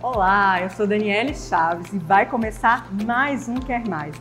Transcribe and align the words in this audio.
Olá, 0.00 0.62
eu 0.62 0.70
sou 0.70 0.86
Daniele 0.86 1.34
Chaves 1.34 1.92
e 1.92 1.98
vai 1.98 2.24
começar 2.24 2.86
mais 3.04 3.48
um 3.48 3.56
Quer 3.56 3.84
Mais. 3.88 4.14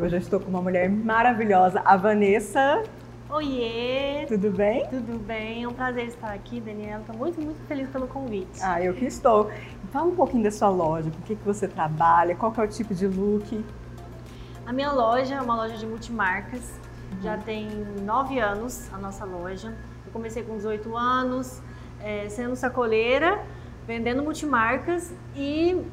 Hoje 0.00 0.16
eu 0.16 0.18
estou 0.18 0.40
com 0.40 0.48
uma 0.48 0.62
mulher 0.62 0.88
maravilhosa, 0.88 1.82
a 1.84 1.98
Vanessa. 1.98 2.82
Oiê! 3.28 4.24
Tudo 4.26 4.52
bem? 4.52 4.88
Tudo 4.88 5.18
bem, 5.18 5.64
é 5.64 5.68
um 5.68 5.74
prazer 5.74 6.06
estar 6.06 6.32
aqui, 6.32 6.62
Daniela. 6.62 7.02
Estou 7.02 7.14
muito, 7.14 7.38
muito 7.42 7.62
feliz 7.66 7.90
pelo 7.90 8.08
convite. 8.08 8.58
Ah, 8.62 8.82
eu 8.82 8.94
que 8.94 9.04
estou. 9.04 9.50
Fala 9.92 10.06
um 10.06 10.16
pouquinho 10.16 10.44
da 10.44 10.50
sua 10.50 10.70
loja, 10.70 11.10
o 11.10 11.22
que, 11.24 11.36
que 11.36 11.44
você 11.44 11.68
trabalha, 11.68 12.34
qual 12.34 12.52
que 12.52 12.58
é 12.58 12.64
o 12.64 12.68
tipo 12.68 12.94
de 12.94 13.06
look? 13.06 13.62
A 14.64 14.72
minha 14.72 14.92
loja 14.92 15.34
é 15.34 15.42
uma 15.42 15.56
loja 15.56 15.76
de 15.76 15.86
multimarcas. 15.86 16.87
Já 17.22 17.36
tem 17.36 17.68
nove 18.04 18.38
anos 18.38 18.92
a 18.92 18.98
nossa 18.98 19.24
loja. 19.24 19.74
Eu 20.06 20.12
comecei 20.12 20.42
com 20.42 20.56
18 20.56 20.96
anos, 20.96 21.60
é, 22.00 22.28
sendo 22.28 22.54
sacoleira, 22.56 23.42
vendendo 23.86 24.22
multimarcas 24.22 25.12
e 25.36 25.84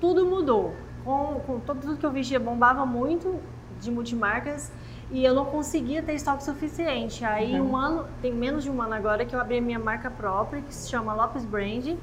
tudo 0.00 0.26
mudou. 0.26 0.74
Com, 1.04 1.40
com 1.46 1.60
tudo 1.60 1.96
que 1.96 2.06
eu 2.06 2.10
vestia 2.10 2.40
bombava 2.40 2.86
muito 2.86 3.38
de 3.80 3.90
multimarcas 3.90 4.72
e 5.10 5.24
eu 5.24 5.34
não 5.34 5.44
conseguia 5.44 6.02
ter 6.02 6.14
estoque 6.14 6.42
suficiente. 6.42 7.24
Aí 7.24 7.60
uhum. 7.60 7.70
um 7.70 7.76
ano, 7.76 8.06
tem 8.22 8.32
menos 8.32 8.64
de 8.64 8.70
um 8.70 8.80
ano 8.80 8.94
agora 8.94 9.24
que 9.24 9.34
eu 9.34 9.40
abri 9.40 9.58
a 9.58 9.60
minha 9.60 9.78
marca 9.78 10.10
própria, 10.10 10.62
que 10.62 10.74
se 10.74 10.88
chama 10.88 11.14
Lopes 11.14 11.44
Brand. 11.44 11.96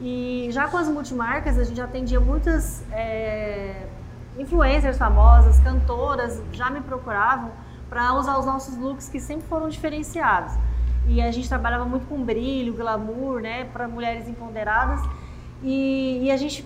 E 0.00 0.48
já 0.50 0.68
com 0.68 0.76
as 0.76 0.88
multimarcas, 0.88 1.58
a 1.58 1.64
gente 1.64 1.80
atendia 1.80 2.20
muitas 2.20 2.84
é, 2.92 3.86
influencers 4.36 4.98
famosas, 4.98 5.58
cantoras, 5.60 6.42
já 6.52 6.70
me 6.70 6.80
procuravam 6.80 7.50
para 7.88 8.14
usar 8.14 8.38
os 8.38 8.46
nossos 8.46 8.76
looks 8.76 9.08
que 9.08 9.20
sempre 9.20 9.46
foram 9.48 9.68
diferenciados. 9.68 10.52
E 11.06 11.22
a 11.22 11.30
gente 11.30 11.48
trabalhava 11.48 11.84
muito 11.84 12.06
com 12.06 12.22
brilho, 12.22 12.74
glamour, 12.74 13.40
né, 13.40 13.64
para 13.64 13.88
mulheres 13.88 14.28
empoderadas. 14.28 15.00
E, 15.62 16.20
e 16.24 16.30
a 16.30 16.36
gente 16.36 16.64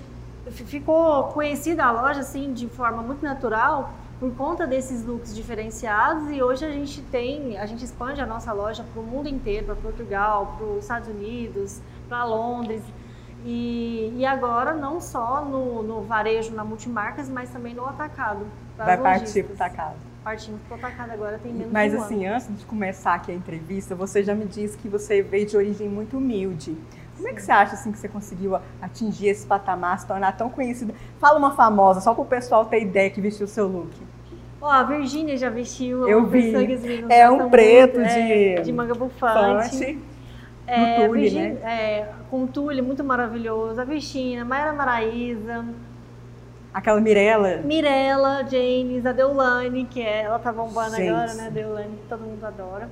ficou 0.51 1.25
conhecida 1.25 1.85
a 1.85 1.93
loja 1.93 2.21
assim 2.21 2.53
de 2.53 2.67
forma 2.67 3.03
muito 3.03 3.23
natural 3.23 3.95
por 4.19 4.33
conta 4.35 4.67
desses 4.67 5.05
looks 5.05 5.35
diferenciados 5.35 6.31
e 6.31 6.41
hoje 6.41 6.65
a 6.65 6.71
gente 6.71 7.01
tem, 7.03 7.59
a 7.59 7.67
gente 7.67 7.85
expande 7.85 8.21
a 8.21 8.27
nossa 8.27 8.53
loja 8.53 8.85
para 8.93 9.03
o 9.03 9.05
mundo 9.05 9.29
inteiro, 9.29 9.67
para 9.67 9.75
Portugal, 9.75 10.55
para 10.57 10.67
os 10.67 10.83
Estados 10.85 11.09
Unidos, 11.09 11.81
para 12.09 12.25
Londres. 12.25 12.83
E, 13.45 14.13
e 14.17 14.25
agora 14.25 14.75
não 14.75 15.01
só 15.01 15.45
no, 15.45 15.83
no, 15.83 16.03
varejo, 16.03 16.55
na 16.55 16.65
multimarcas, 16.65 17.29
mas 17.29 17.51
também 17.51 17.75
no 17.75 17.85
atacado. 17.87 18.47
Vai 18.77 18.97
partir 18.97 19.43
para 19.43 19.53
o 19.53 19.55
atacado. 19.55 19.97
Partimos 20.23 20.61
para 20.69 20.77
o 20.77 20.79
atacado 20.79 21.11
agora, 21.11 21.39
tem 21.39 21.53
menos 21.53 21.73
Mas 21.73 21.93
um 21.93 22.01
assim, 22.01 22.27
ano. 22.27 22.37
antes 22.37 22.57
de 22.57 22.65
começar 22.65 23.15
aqui 23.15 23.33
a 23.33 23.35
entrevista, 23.35 23.95
você 23.97 24.23
já 24.23 24.35
me 24.35 24.45
disse 24.45 24.79
que 24.79 24.89
você 24.89 25.21
veio 25.21 25.47
de 25.47 25.57
origem 25.57 25.89
muito 25.89 26.17
humilde. 26.17 26.77
Como 27.17 27.29
é 27.29 27.33
que 27.33 27.43
você 27.43 27.51
acha 27.51 27.75
assim 27.75 27.91
que 27.91 27.99
você 27.99 28.09
conseguiu 28.09 28.57
atingir 28.81 29.29
esse 29.29 29.45
patamar, 29.45 29.99
se 29.99 30.07
tornar 30.07 30.37
tão 30.37 30.49
conhecida? 30.49 30.95
Fala 31.19 31.39
uma 31.39 31.55
famosa, 31.57 32.01
só 32.01 32.15
para 32.15 32.23
o 32.23 32.27
pessoal 32.27 32.65
ter 32.67 32.83
ideia 32.83 33.11
que 33.11 33.21
vestiu 33.21 33.47
o 33.47 33.49
seu 33.49 33.67
look. 33.67 33.91
Ó, 34.61 34.67
oh, 34.67 34.71
a 34.71 34.85
Virgínia 34.85 35.37
já 35.37 35.51
vestiu. 35.51 36.09
Eu 36.09 36.25
vi. 36.27 36.53
É 37.09 37.29
um 37.29 37.51
preto 37.51 37.99
muito, 37.99 38.13
de, 38.13 38.21
é, 38.21 38.61
de 38.61 38.73
manga 38.73 38.95
bufante. 38.95 39.99
É, 40.67 41.07
tule, 41.07 41.21
Virgin, 41.21 41.53
né? 41.55 41.61
É, 41.63 42.09
com 42.31 42.47
tule 42.47 42.81
muito 42.83 43.03
maravilhoso. 43.03 43.81
A 43.81 43.85
Virginia, 43.85 44.45
Mayra 44.45 44.73
Maraíza. 44.73 45.65
Aquela 46.73 47.01
Mirella. 47.01 47.59
Mirella, 47.59 48.47
James, 48.51 49.05
a 49.05 49.13
Deulane, 49.13 49.85
que 49.85 50.01
é, 50.01 50.23
ela 50.23 50.39
tá 50.39 50.51
bombando 50.51 50.97
Gente. 50.97 51.09
agora, 51.11 51.35
né? 51.35 51.51
Deulane, 51.51 51.97
que 51.97 52.09
todo 52.09 52.21
mundo 52.21 52.45
adora. 52.45 52.89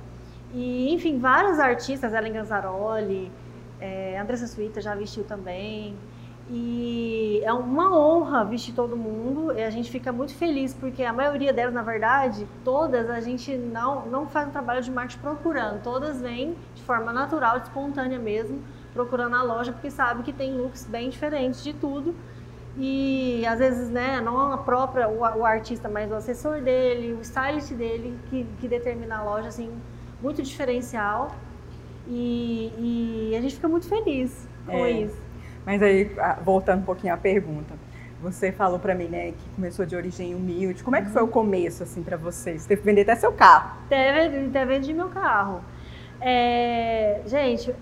E, 0.53 0.93
enfim, 0.93 1.17
vários 1.17 1.59
artistas, 1.59 2.13
Ellen 2.13 2.33
Ganzaroli, 2.33 3.31
é, 3.79 4.19
Andressa 4.19 4.45
Suíta 4.45 4.81
já 4.81 4.93
vestiu 4.93 5.23
também. 5.23 5.95
E 6.53 7.41
é 7.45 7.53
uma 7.53 7.97
honra 7.97 8.43
vestir 8.43 8.73
todo 8.73 8.97
mundo 8.97 9.53
e 9.53 9.63
a 9.63 9.69
gente 9.69 9.89
fica 9.89 10.11
muito 10.11 10.35
feliz 10.35 10.73
porque 10.73 11.01
a 11.01 11.13
maioria 11.13 11.53
delas, 11.53 11.73
na 11.73 11.81
verdade, 11.81 12.45
todas 12.61 13.09
a 13.09 13.21
gente 13.21 13.55
não, 13.55 14.05
não 14.07 14.27
faz 14.27 14.49
um 14.49 14.51
trabalho 14.51 14.81
de 14.81 14.91
marketing 14.91 15.21
procurando, 15.21 15.81
todas 15.81 16.19
vêm 16.19 16.57
de 16.75 16.83
forma 16.83 17.13
natural, 17.13 17.55
espontânea 17.55 18.19
mesmo, 18.19 18.61
procurando 18.93 19.37
a 19.37 19.41
loja 19.41 19.71
porque 19.71 19.89
sabe 19.89 20.23
que 20.23 20.33
tem 20.33 20.53
looks 20.57 20.85
bem 20.85 21.09
diferentes 21.09 21.63
de 21.63 21.71
tudo 21.71 22.13
e 22.77 23.45
às 23.45 23.59
vezes, 23.59 23.89
né, 23.89 24.19
não 24.19 24.51
a 24.51 24.57
própria, 24.57 25.07
o, 25.07 25.19
o 25.19 25.45
artista, 25.45 25.87
mas 25.87 26.11
o 26.11 26.15
assessor 26.15 26.59
dele, 26.59 27.13
o 27.13 27.21
stylist 27.21 27.71
dele 27.71 28.17
que, 28.29 28.45
que 28.59 28.67
determina 28.67 29.19
a 29.19 29.23
loja, 29.23 29.47
assim, 29.47 29.71
muito 30.21 30.41
diferencial 30.41 31.31
e, 32.07 33.31
e 33.31 33.35
a 33.37 33.41
gente 33.41 33.55
fica 33.55 33.69
muito 33.69 33.87
feliz 33.87 34.49
com 34.65 34.85
é. 34.85 34.91
isso. 34.91 35.30
Mas 35.65 35.81
aí, 35.81 36.11
voltando 36.43 36.81
um 36.81 36.85
pouquinho 36.85 37.13
à 37.13 37.17
pergunta, 37.17 37.73
você 38.21 38.51
falou 38.51 38.79
para 38.79 38.93
mim, 38.93 39.05
né, 39.05 39.31
que 39.31 39.49
começou 39.55 39.85
de 39.85 39.95
origem 39.95 40.35
humilde. 40.35 40.83
Como 40.83 40.95
é 40.95 41.01
que 41.01 41.09
foi 41.09 41.23
o 41.23 41.27
começo, 41.27 41.83
assim, 41.83 42.03
para 42.03 42.17
você? 42.17 42.57
Você 42.57 42.67
teve 42.67 42.81
que 42.81 42.85
vender 42.85 43.01
até 43.01 43.15
seu 43.15 43.31
carro. 43.31 43.77
Teve, 43.89 44.47
até 44.47 44.65
vendi 44.65 44.93
meu 44.93 45.09
carro. 45.09 45.61
É, 46.19 47.21
gente, 47.25 47.73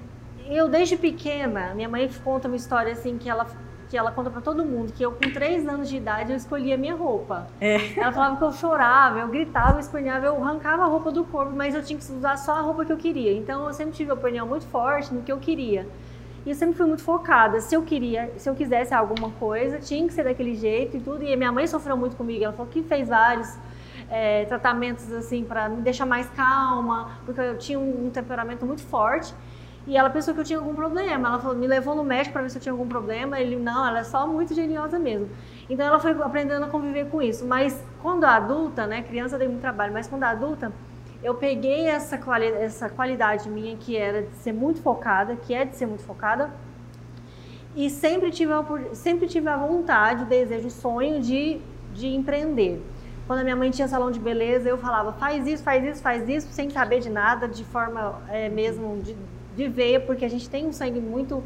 eu 0.50 0.70
desde 0.70 0.96
pequena, 0.96 1.74
minha 1.76 1.90
mãe 1.90 2.10
conta 2.24 2.48
uma 2.48 2.56
história 2.56 2.94
assim 2.94 3.18
que 3.18 3.30
ela 3.30 3.46
que 3.90 3.98
ela 3.98 4.12
conta 4.12 4.30
para 4.30 4.40
todo 4.40 4.64
mundo 4.64 4.94
que 4.94 5.04
eu 5.04 5.12
com 5.12 5.32
três 5.32 5.68
anos 5.68 5.90
de 5.90 5.98
idade 5.98 6.32
eu 6.32 6.38
escolhia 6.38 6.78
minha 6.78 6.96
roupa. 6.96 7.48
É. 7.60 8.00
Ela 8.00 8.12
falava 8.12 8.38
que 8.38 8.44
eu 8.44 8.52
chorava, 8.54 9.20
eu 9.20 9.28
gritava, 9.28 9.78
eu 9.78 9.80
espanhava, 9.80 10.28
eu 10.28 10.42
arrancava 10.42 10.84
a 10.84 10.86
roupa 10.86 11.12
do 11.12 11.24
corpo, 11.24 11.52
mas 11.56 11.74
eu 11.74 11.84
tinha 11.84 11.98
que 11.98 12.12
usar 12.12 12.38
só 12.38 12.54
a 12.54 12.62
roupa 12.62 12.86
que 12.86 12.94
eu 12.94 12.98
queria. 12.98 13.34
Então 13.34 13.66
eu 13.66 13.74
sempre 13.74 13.94
tive 13.94 14.12
uma 14.12 14.20
opinião 14.20 14.48
muito 14.48 14.66
forte 14.68 15.12
no 15.14 15.24
que 15.24 15.32
eu 15.32 15.40
queria. 15.40 15.88
E 16.50 16.52
eu 16.52 16.56
sempre 16.56 16.76
fui 16.76 16.88
muito 16.88 17.04
focada. 17.04 17.62
Se 17.62 17.76
eu 17.76 17.84
queria, 17.84 18.34
se 18.36 18.50
eu 18.50 18.56
quisesse 18.56 18.92
alguma 18.92 19.30
coisa, 19.30 19.78
tinha 19.78 20.08
que 20.08 20.12
ser 20.12 20.24
daquele 20.24 20.56
jeito 20.56 20.98
e 20.98 21.00
tudo. 21.00 21.24
E 21.24 21.36
minha 21.36 21.52
mãe 21.52 21.68
sofreu 21.68 21.96
muito 21.96 22.16
comigo. 22.16 22.44
Ela 22.44 22.54
falou 22.54 22.72
que 22.72 22.82
fez 22.82 23.08
vários 23.08 23.56
é, 24.10 24.46
tratamentos 24.46 25.12
assim 25.14 25.44
para 25.44 25.70
me 25.70 25.84
deixar 25.84 26.08
mais 26.08 26.28
calma, 26.32 27.20
porque 27.24 27.40
eu 27.40 27.56
tinha 27.60 27.78
um, 27.78 28.08
um, 28.08 28.10
temperamento 28.10 28.66
muito 28.66 28.82
forte. 28.82 29.32
E 29.86 29.96
ela 29.96 30.10
pensou 30.10 30.34
que 30.34 30.40
eu 30.40 30.44
tinha 30.44 30.58
algum 30.58 30.74
problema. 30.74 31.28
Ela 31.28 31.38
falou, 31.38 31.56
me 31.56 31.68
levou 31.68 31.94
no 31.94 32.04
médico 32.04 32.34
para 32.34 32.42
ver 32.42 32.50
se 32.50 32.58
eu 32.58 32.62
tinha 32.64 32.74
algum 32.74 32.88
problema. 32.88 33.40
Ele 33.40 33.56
não, 33.56 33.86
ela 33.86 34.00
é 34.00 34.04
só 34.04 34.26
muito 34.26 34.56
geniosa 34.56 34.98
mesmo. 34.98 35.30
Então 35.70 35.86
ela 35.86 36.00
foi 36.00 36.14
aprendendo 36.14 36.66
a 36.66 36.68
conviver 36.68 37.12
com 37.12 37.22
isso. 37.22 37.46
Mas 37.46 37.80
quando 38.02 38.24
adulta, 38.24 38.88
né, 38.88 39.04
criança 39.04 39.38
tem 39.38 39.48
muito 39.48 39.62
trabalho, 39.62 39.94
mas 39.94 40.08
quando 40.08 40.24
adulta, 40.24 40.72
eu 41.22 41.36
peguei 41.36 41.86
essa, 41.86 42.18
quali 42.18 42.48
essa 42.48 42.90
qualidade 42.90 43.50
minha 43.50 43.76
que 43.76 43.98
era 43.98 44.24
de 44.24 44.36
ser 44.38 44.54
muito 44.54 44.82
focada, 44.82 45.36
que 45.36 45.54
é 45.54 45.66
de 45.66 45.76
ser 45.76 45.86
muito 45.86 46.04
focada, 46.04 46.52
e 47.76 47.90
sempre 47.90 48.32
tive 48.32 48.52
a, 48.52 48.66
sempre 48.94 49.28
tive 49.28 49.48
a 49.48 49.58
vontade, 49.58 50.24
o 50.24 50.26
desejo, 50.26 50.68
o 50.68 50.72
sonho 50.72 51.22
de, 51.22 51.60
de 51.94 52.08
empreender. 52.08 52.82
Quando 53.28 53.40
a 53.40 53.44
minha 53.44 53.56
mãe 53.56 53.70
tinha 53.70 53.88
salão 53.88 54.10
de 54.10 54.20
beleza, 54.20 54.68
eu 54.68 54.78
falava, 54.78 55.14
faz 55.14 55.46
isso, 55.46 55.62
faz 55.62 55.84
isso, 55.84 56.02
faz 56.02 56.28
isso, 56.28 56.48
sem 56.52 56.70
saber 56.70 57.00
de 57.00 57.10
nada, 57.10 57.48
de 57.48 57.64
forma 57.64 58.22
é, 58.28 58.50
mesmo 58.50 59.00
de, 59.04 59.16
de 59.56 59.68
ver, 59.68 60.06
porque 60.06 60.26
a 60.26 60.30
gente 60.30 60.50
tem 60.50 60.66
um 60.66 60.74
sangue 60.74 61.00
muito 61.00 61.44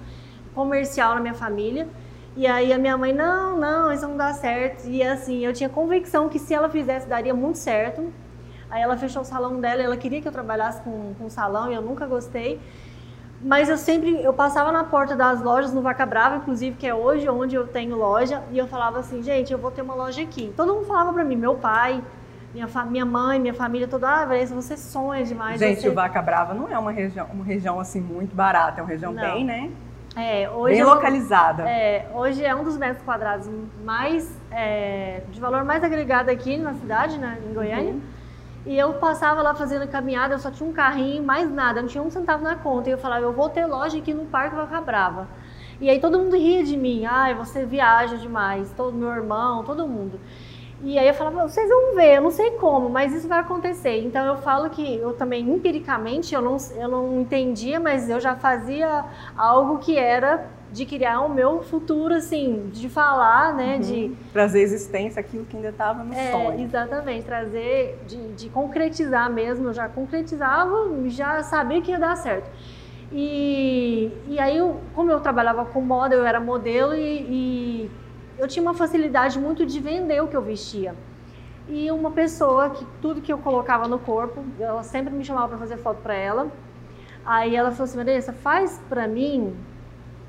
comercial 0.56 1.13
na 1.16 1.19
minha 1.19 1.33
família. 1.33 1.88
E 2.38 2.47
aí 2.47 2.72
a 2.72 2.78
minha 2.78 2.97
mãe, 2.97 3.13
não, 3.13 3.59
não, 3.59 3.91
isso 3.91 4.07
não 4.07 4.16
dá 4.16 4.33
certo. 4.33 4.88
E 4.88 5.03
assim, 5.03 5.45
eu 5.45 5.51
tinha 5.51 5.67
convicção 5.67 6.29
que 6.29 6.39
se 6.39 6.53
ela 6.53 6.69
fizesse, 6.69 7.07
daria 7.07 7.33
muito 7.33 7.57
certo. 7.57 8.12
Aí 8.69 8.81
ela 8.81 8.97
fechou 8.97 9.22
o 9.22 9.25
salão 9.25 9.59
dela, 9.59 9.81
ela 9.81 9.97
queria 9.97 10.22
que 10.22 10.28
eu 10.28 10.31
trabalhasse 10.31 10.81
com, 10.81 11.13
com 11.19 11.29
salão 11.29 11.72
e 11.72 11.75
eu 11.75 11.81
nunca 11.81 12.06
gostei. 12.06 12.59
Mas 13.41 13.68
eu 13.68 13.78
sempre, 13.78 14.24
eu 14.24 14.34
passava 14.34 14.72
na 14.72 14.85
porta 14.85 15.16
das 15.16 15.41
lojas 15.41 15.74
no 15.74 15.81
Vaca 15.81 16.06
Brava, 16.06 16.38
inclusive, 16.38 16.78
que 16.78 16.88
é 16.88 16.96
hoje 16.96 17.28
onde 17.28 17.56
eu 17.56 17.68
tenho 17.68 17.97
loja, 17.97 18.41
e 18.51 18.57
eu 18.57 18.68
falava 18.68 19.00
assim, 19.00 19.22
gente, 19.22 19.51
eu 19.51 19.59
vou 19.59 19.69
ter 19.69 19.81
uma 19.81 19.94
loja 19.94 20.22
aqui. 20.22 20.53
Todo 20.56 20.74
mundo 20.74 20.85
falava 20.85 21.12
para 21.12 21.25
mim, 21.25 21.35
meu 21.35 21.56
pai, 21.56 22.01
minha, 22.53 22.68
minha 22.85 23.06
mãe, 23.06 23.40
minha 23.40 23.53
família 23.53 23.88
toda, 23.88 24.07
ah, 24.07 24.25
Vanessa, 24.25 24.56
você 24.56 24.78
sonha 24.78 25.25
demais. 25.25 25.59
Gente, 25.59 25.81
você... 25.81 25.89
o 25.89 25.94
Vaca 25.94 26.21
Brava 26.21 26.54
não 26.54 26.71
é 26.71 26.80
uma 26.80 26.92
região, 26.92 27.27
uma 27.33 27.44
região 27.44 27.80
assim 27.81 28.00
muito 28.00 28.33
barata, 28.33 28.80
é 28.80 28.83
uma 28.83 28.89
região 28.89 29.12
não. 29.12 29.21
bem, 29.21 29.44
né? 29.44 29.71
É, 30.16 30.50
hoje 30.50 30.75
bem 30.75 30.81
é 30.81 30.86
localizada. 30.86 31.68
É, 31.68 32.07
hoje 32.13 32.45
é 32.45 32.56
um 32.56 32.63
dos 32.63 32.77
metros 32.77 33.04
quadrados 33.04 33.50
mais, 33.83 34.31
é, 34.51 35.24
de 35.31 35.39
valor 35.42 35.66
mais 35.66 35.83
agregado 35.83 36.30
aqui 36.30 36.56
na 36.57 36.75
cidade, 36.75 37.18
né, 37.18 37.39
em 37.44 37.54
Goiânia. 37.54 37.94
Uhum. 37.94 38.01
E 38.65 38.77
eu 38.77 38.94
passava 38.94 39.42
lá 39.42 39.54
fazendo 39.54 39.88
caminhada, 39.89 40.36
eu 40.36 40.39
só 40.39 40.50
tinha 40.50 40.68
um 40.69 40.74
carrinho, 40.74 41.21
mais 41.21 41.51
nada, 41.51 41.81
não 41.81 41.89
tinha 41.89 42.04
um 42.04 42.10
centavo 42.10 42.44
na 42.44 42.56
conta. 42.56 42.89
E 42.89 42.94
eu 42.94 42.98
falava, 42.98 43.21
eu 43.24 43.33
vou 43.33 43.50
ter 43.50 43.65
loja 43.65 43.98
aqui 43.98 44.13
no 44.13 44.25
Parque 44.25 44.56
Vaca 44.56 44.80
Brava. 44.80 45.27
E 45.81 45.89
aí 45.89 46.00
todo 46.00 46.18
mundo 46.18 46.38
ria 46.38 46.63
de 46.63 46.77
mim, 46.77 47.06
ai, 47.06 47.33
você 47.33 47.65
viaja 47.65 48.15
demais, 48.18 48.71
todo 48.71 48.95
meu 48.95 49.10
irmão, 49.10 49.63
todo 49.63 49.86
mundo. 49.86 50.19
E 50.81 50.98
aí 50.98 51.07
eu 51.07 51.13
falava, 51.13 51.48
vocês 51.48 51.68
vão 51.68 51.95
ver, 51.95 52.18
eu 52.18 52.21
não 52.21 52.31
sei 52.31 52.51
como, 52.51 52.89
mas 52.89 53.13
isso 53.13 53.27
vai 53.27 53.39
acontecer. 53.39 54.01
Então 54.04 54.25
eu 54.25 54.38
falo 54.38 54.69
que 54.69 54.95
eu 54.95 55.13
também, 55.13 55.50
empiricamente, 55.50 56.33
eu 56.33 56.42
não, 56.42 56.57
eu 56.75 56.88
não 56.88 57.21
entendia, 57.21 57.80
mas 57.80 58.09
eu 58.09 58.19
já 58.19 58.36
fazia 58.36 59.06
algo 59.36 59.77
que 59.80 59.98
era 59.98 60.50
de 60.73 60.87
criar 60.87 61.21
o 61.21 61.29
meu 61.29 61.61
futuro, 61.61 62.15
assim, 62.15 62.71
de 62.73 62.89
falar, 62.89 63.53
né? 63.53 63.75
Uhum. 63.75 63.79
De 63.79 64.17
trazer 64.33 64.61
existência 64.61 65.19
aquilo 65.19 65.45
que 65.45 65.55
ainda 65.55 65.69
estava 65.69 66.03
no 66.03 66.11
é, 66.11 66.31
sonho. 66.31 66.59
Exatamente, 66.59 67.25
trazer, 67.25 67.99
de, 68.07 68.33
de 68.33 68.49
concretizar 68.49 69.31
mesmo. 69.31 69.67
Eu 69.67 69.73
já 69.73 69.87
concretizava, 69.87 70.75
já 71.05 71.43
sabia 71.43 71.79
que 71.79 71.91
ia 71.91 71.99
dar 71.99 72.15
certo. 72.15 72.49
E, 73.11 74.11
e 74.27 74.39
aí, 74.39 74.57
eu, 74.57 74.81
como 74.95 75.11
eu 75.11 75.19
trabalhava 75.19 75.63
com 75.63 75.79
moda, 75.79 76.15
eu 76.15 76.25
era 76.25 76.39
modelo 76.39 76.95
e, 76.95 77.19
e 77.29 77.91
eu 78.39 78.47
tinha 78.47 78.63
uma 78.63 78.73
facilidade 78.73 79.37
muito 79.37 79.67
de 79.67 79.79
vender 79.79 80.23
o 80.23 80.27
que 80.27 80.35
eu 80.35 80.41
vestia. 80.41 80.95
E 81.69 81.91
uma 81.91 82.09
pessoa 82.09 82.71
que 82.71 82.83
tudo 82.99 83.21
que 83.21 83.31
eu 83.31 83.37
colocava 83.37 83.87
no 83.87 83.99
corpo, 83.99 84.43
ela 84.59 84.81
sempre 84.81 85.13
me 85.13 85.23
chamava 85.23 85.49
para 85.49 85.59
fazer 85.59 85.77
foto 85.77 86.01
para 86.01 86.15
ela. 86.15 86.51
Aí 87.23 87.55
ela 87.55 87.69
falou 87.69 87.83
assim: 87.83 87.97
Vanessa, 87.97 88.33
faz 88.33 88.81
para 88.89 89.07
mim 89.07 89.55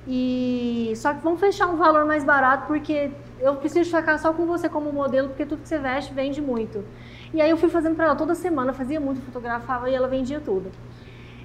e 0.06 0.93
só 0.97 1.15
que 1.15 1.21
vamos 1.23 1.41
fechar 1.41 1.67
um 1.67 1.77
valor 1.77 2.05
mais 2.05 2.25
barato 2.25 2.67
porque 2.67 3.11
eu 3.41 3.56
preciso 3.56 3.95
ficar 3.97 4.19
só 4.19 4.33
com 4.33 4.45
você 4.47 4.69
como 4.69 4.93
modelo 4.93 5.29
porque 5.29 5.47
tudo 5.47 5.62
que 5.62 5.69
você 5.69 5.79
veste 5.79 6.12
vende 6.12 6.41
muito. 6.41 6.85
E 7.33 7.41
aí 7.41 7.51
eu 7.51 7.56
fui 7.56 7.69
fazendo 7.69 7.97
para 7.97 8.06
ela 8.06 8.15
toda 8.15 8.35
semana, 8.35 8.73
fazia 8.73 9.01
muito, 9.01 9.21
fotografava 9.23 9.89
e 9.89 9.95
ela 9.95 10.06
vendia 10.06 10.41
tudo. 10.41 10.71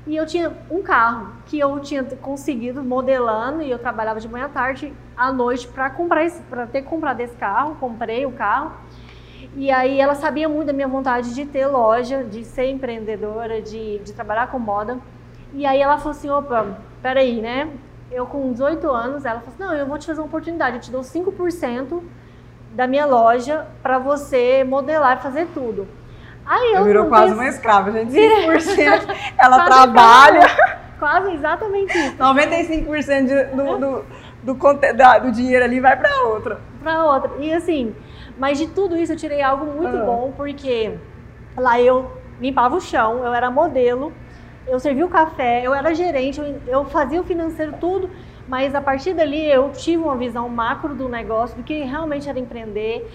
E 0.06 0.15
eu 0.15 0.25
tinha 0.25 0.51
um 0.69 0.81
carro 0.81 1.33
que 1.45 1.59
eu 1.59 1.79
tinha 1.79 2.03
conseguido 2.03 2.83
modelando 2.83 3.61
e 3.61 3.69
eu 3.69 3.79
trabalhava 3.79 4.19
de 4.19 4.27
manhã 4.27 4.45
à 4.45 4.50
tarde, 4.50 4.94
à 5.15 5.31
noite 5.31 5.67
para 5.67 5.89
comprar 5.89 6.29
para 6.50 6.67
ter 6.67 6.81
comprado 6.83 7.19
esse 7.21 7.35
carro, 7.35 7.75
comprei 7.79 8.25
o 8.25 8.31
carro. 8.31 8.73
E 9.56 9.71
aí 9.71 10.00
ela 10.00 10.15
sabia 10.15 10.47
muito 10.47 10.67
da 10.67 10.73
minha 10.73 10.88
vontade 10.88 11.33
de 11.33 11.45
ter 11.45 11.65
loja, 11.67 12.23
de 12.23 12.44
ser 12.44 12.69
empreendedora, 12.69 13.61
de, 13.61 14.00
de 14.00 14.13
trabalhar 14.13 14.47
com 14.47 14.59
moda. 14.59 15.00
E 15.53 15.65
aí 15.65 15.81
ela 15.81 15.97
falou 15.97 16.11
assim, 16.11 16.29
opa, 16.29 16.77
peraí, 17.01 17.41
né? 17.41 17.69
Eu 18.11 18.25
com 18.25 18.51
18 18.51 18.89
anos, 18.89 19.25
ela 19.25 19.39
falou 19.39 19.53
assim, 19.53 19.63
não, 19.63 19.73
eu 19.73 19.85
vou 19.85 19.97
te 19.97 20.06
fazer 20.06 20.19
uma 20.19 20.27
oportunidade, 20.27 20.77
eu 20.77 20.81
te 20.81 20.91
dou 20.91 21.01
5% 21.01 22.01
da 22.73 22.88
minha 22.88 23.06
loja 23.06 23.67
para 23.81 23.97
você 23.97 24.63
modelar 24.63 25.17
e 25.17 25.21
fazer 25.21 25.47
tudo. 25.53 25.88
Aí 26.45 26.73
eu 26.73 26.83
virou 26.83 27.06
quase 27.07 27.33
uma 27.33 27.47
escrava, 27.47 27.91
gente. 27.91 28.11
5% 28.11 29.15
ela 29.38 29.65
trabalha. 29.65 30.47
Quase 30.97 31.31
exatamente 31.31 31.95
isso. 31.95 32.17
95% 32.17 33.25
de, 33.25 33.44
do, 33.56 33.77
do, 33.77 34.06
do, 34.44 34.53
do, 34.53 35.21
do 35.21 35.31
dinheiro 35.31 35.63
ali 35.63 35.79
vai 35.79 35.95
para 35.95 36.23
outra. 36.23 36.59
Para 36.81 37.06
outra. 37.06 37.31
E 37.39 37.53
assim, 37.53 37.95
mas 38.38 38.57
de 38.57 38.67
tudo 38.67 38.97
isso 38.97 39.13
eu 39.13 39.17
tirei 39.17 39.41
algo 39.41 39.65
muito 39.65 39.95
ah. 39.95 40.03
bom, 40.06 40.33
porque 40.35 40.97
lá 41.56 41.79
eu 41.79 42.11
limpava 42.41 42.75
o 42.75 42.81
chão, 42.81 43.23
eu 43.23 43.33
era 43.33 43.51
modelo, 43.51 44.11
eu 44.67 44.79
servia 44.79 45.06
o 45.06 45.09
café, 45.09 45.61
eu 45.65 45.73
era 45.73 45.94
gerente, 45.94 46.39
eu, 46.39 46.61
eu 46.67 46.85
fazia 46.85 47.19
o 47.19 47.23
financeiro, 47.23 47.73
tudo. 47.79 48.09
Mas 48.47 48.73
a 48.73 48.81
partir 48.81 49.13
dali 49.13 49.47
eu 49.47 49.69
tive 49.71 50.01
uma 50.01 50.17
visão 50.17 50.50
macro 50.50 50.95
do 50.95 51.07
negócio, 51.07 51.56
do 51.56 51.61
que 51.61 51.83
realmente 51.83 52.27
era 52.27 52.39
empreender. 52.39 53.07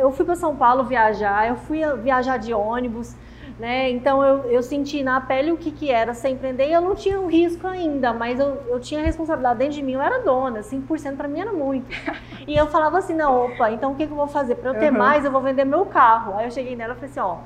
Eu 0.00 0.12
fui 0.12 0.24
para 0.24 0.36
São 0.36 0.54
Paulo 0.54 0.84
viajar, 0.84 1.48
eu 1.48 1.56
fui 1.56 1.80
viajar 2.00 2.36
de 2.36 2.54
ônibus, 2.54 3.16
né? 3.58 3.90
Então 3.90 4.22
eu, 4.22 4.52
eu 4.52 4.62
senti 4.62 5.02
na 5.02 5.20
pele 5.20 5.50
o 5.50 5.56
que, 5.56 5.72
que 5.72 5.90
era 5.90 6.14
ser 6.14 6.28
empreender 6.28 6.68
e 6.68 6.72
eu 6.72 6.80
não 6.80 6.94
tinha 6.94 7.20
o 7.20 7.26
risco 7.26 7.66
ainda, 7.66 8.12
mas 8.12 8.38
eu, 8.38 8.62
eu 8.68 8.78
tinha 8.78 9.02
responsabilidade 9.02 9.58
dentro 9.58 9.74
de 9.74 9.82
mim, 9.82 9.94
eu 9.94 10.00
era 10.00 10.20
dona, 10.20 10.60
5% 10.60 11.16
para 11.16 11.26
mim 11.26 11.40
era 11.40 11.52
muito. 11.52 11.86
E 12.44 12.56
eu 12.56 12.66
falava 12.66 12.98
assim: 12.98 13.14
não, 13.14 13.46
opa, 13.46 13.70
então 13.70 13.92
o 13.92 13.94
que, 13.94 14.04
que 14.04 14.12
eu 14.12 14.16
vou 14.16 14.26
fazer? 14.26 14.56
Para 14.56 14.70
eu 14.70 14.74
ter 14.74 14.90
uhum. 14.90 14.98
mais, 14.98 15.24
eu 15.24 15.30
vou 15.30 15.40
vender 15.40 15.64
meu 15.64 15.86
carro. 15.86 16.36
Aí 16.36 16.46
eu 16.46 16.50
cheguei 16.50 16.74
nela 16.74 16.94
e 16.94 16.96
falei 16.96 17.10
assim: 17.10 17.20
ó 17.20 17.36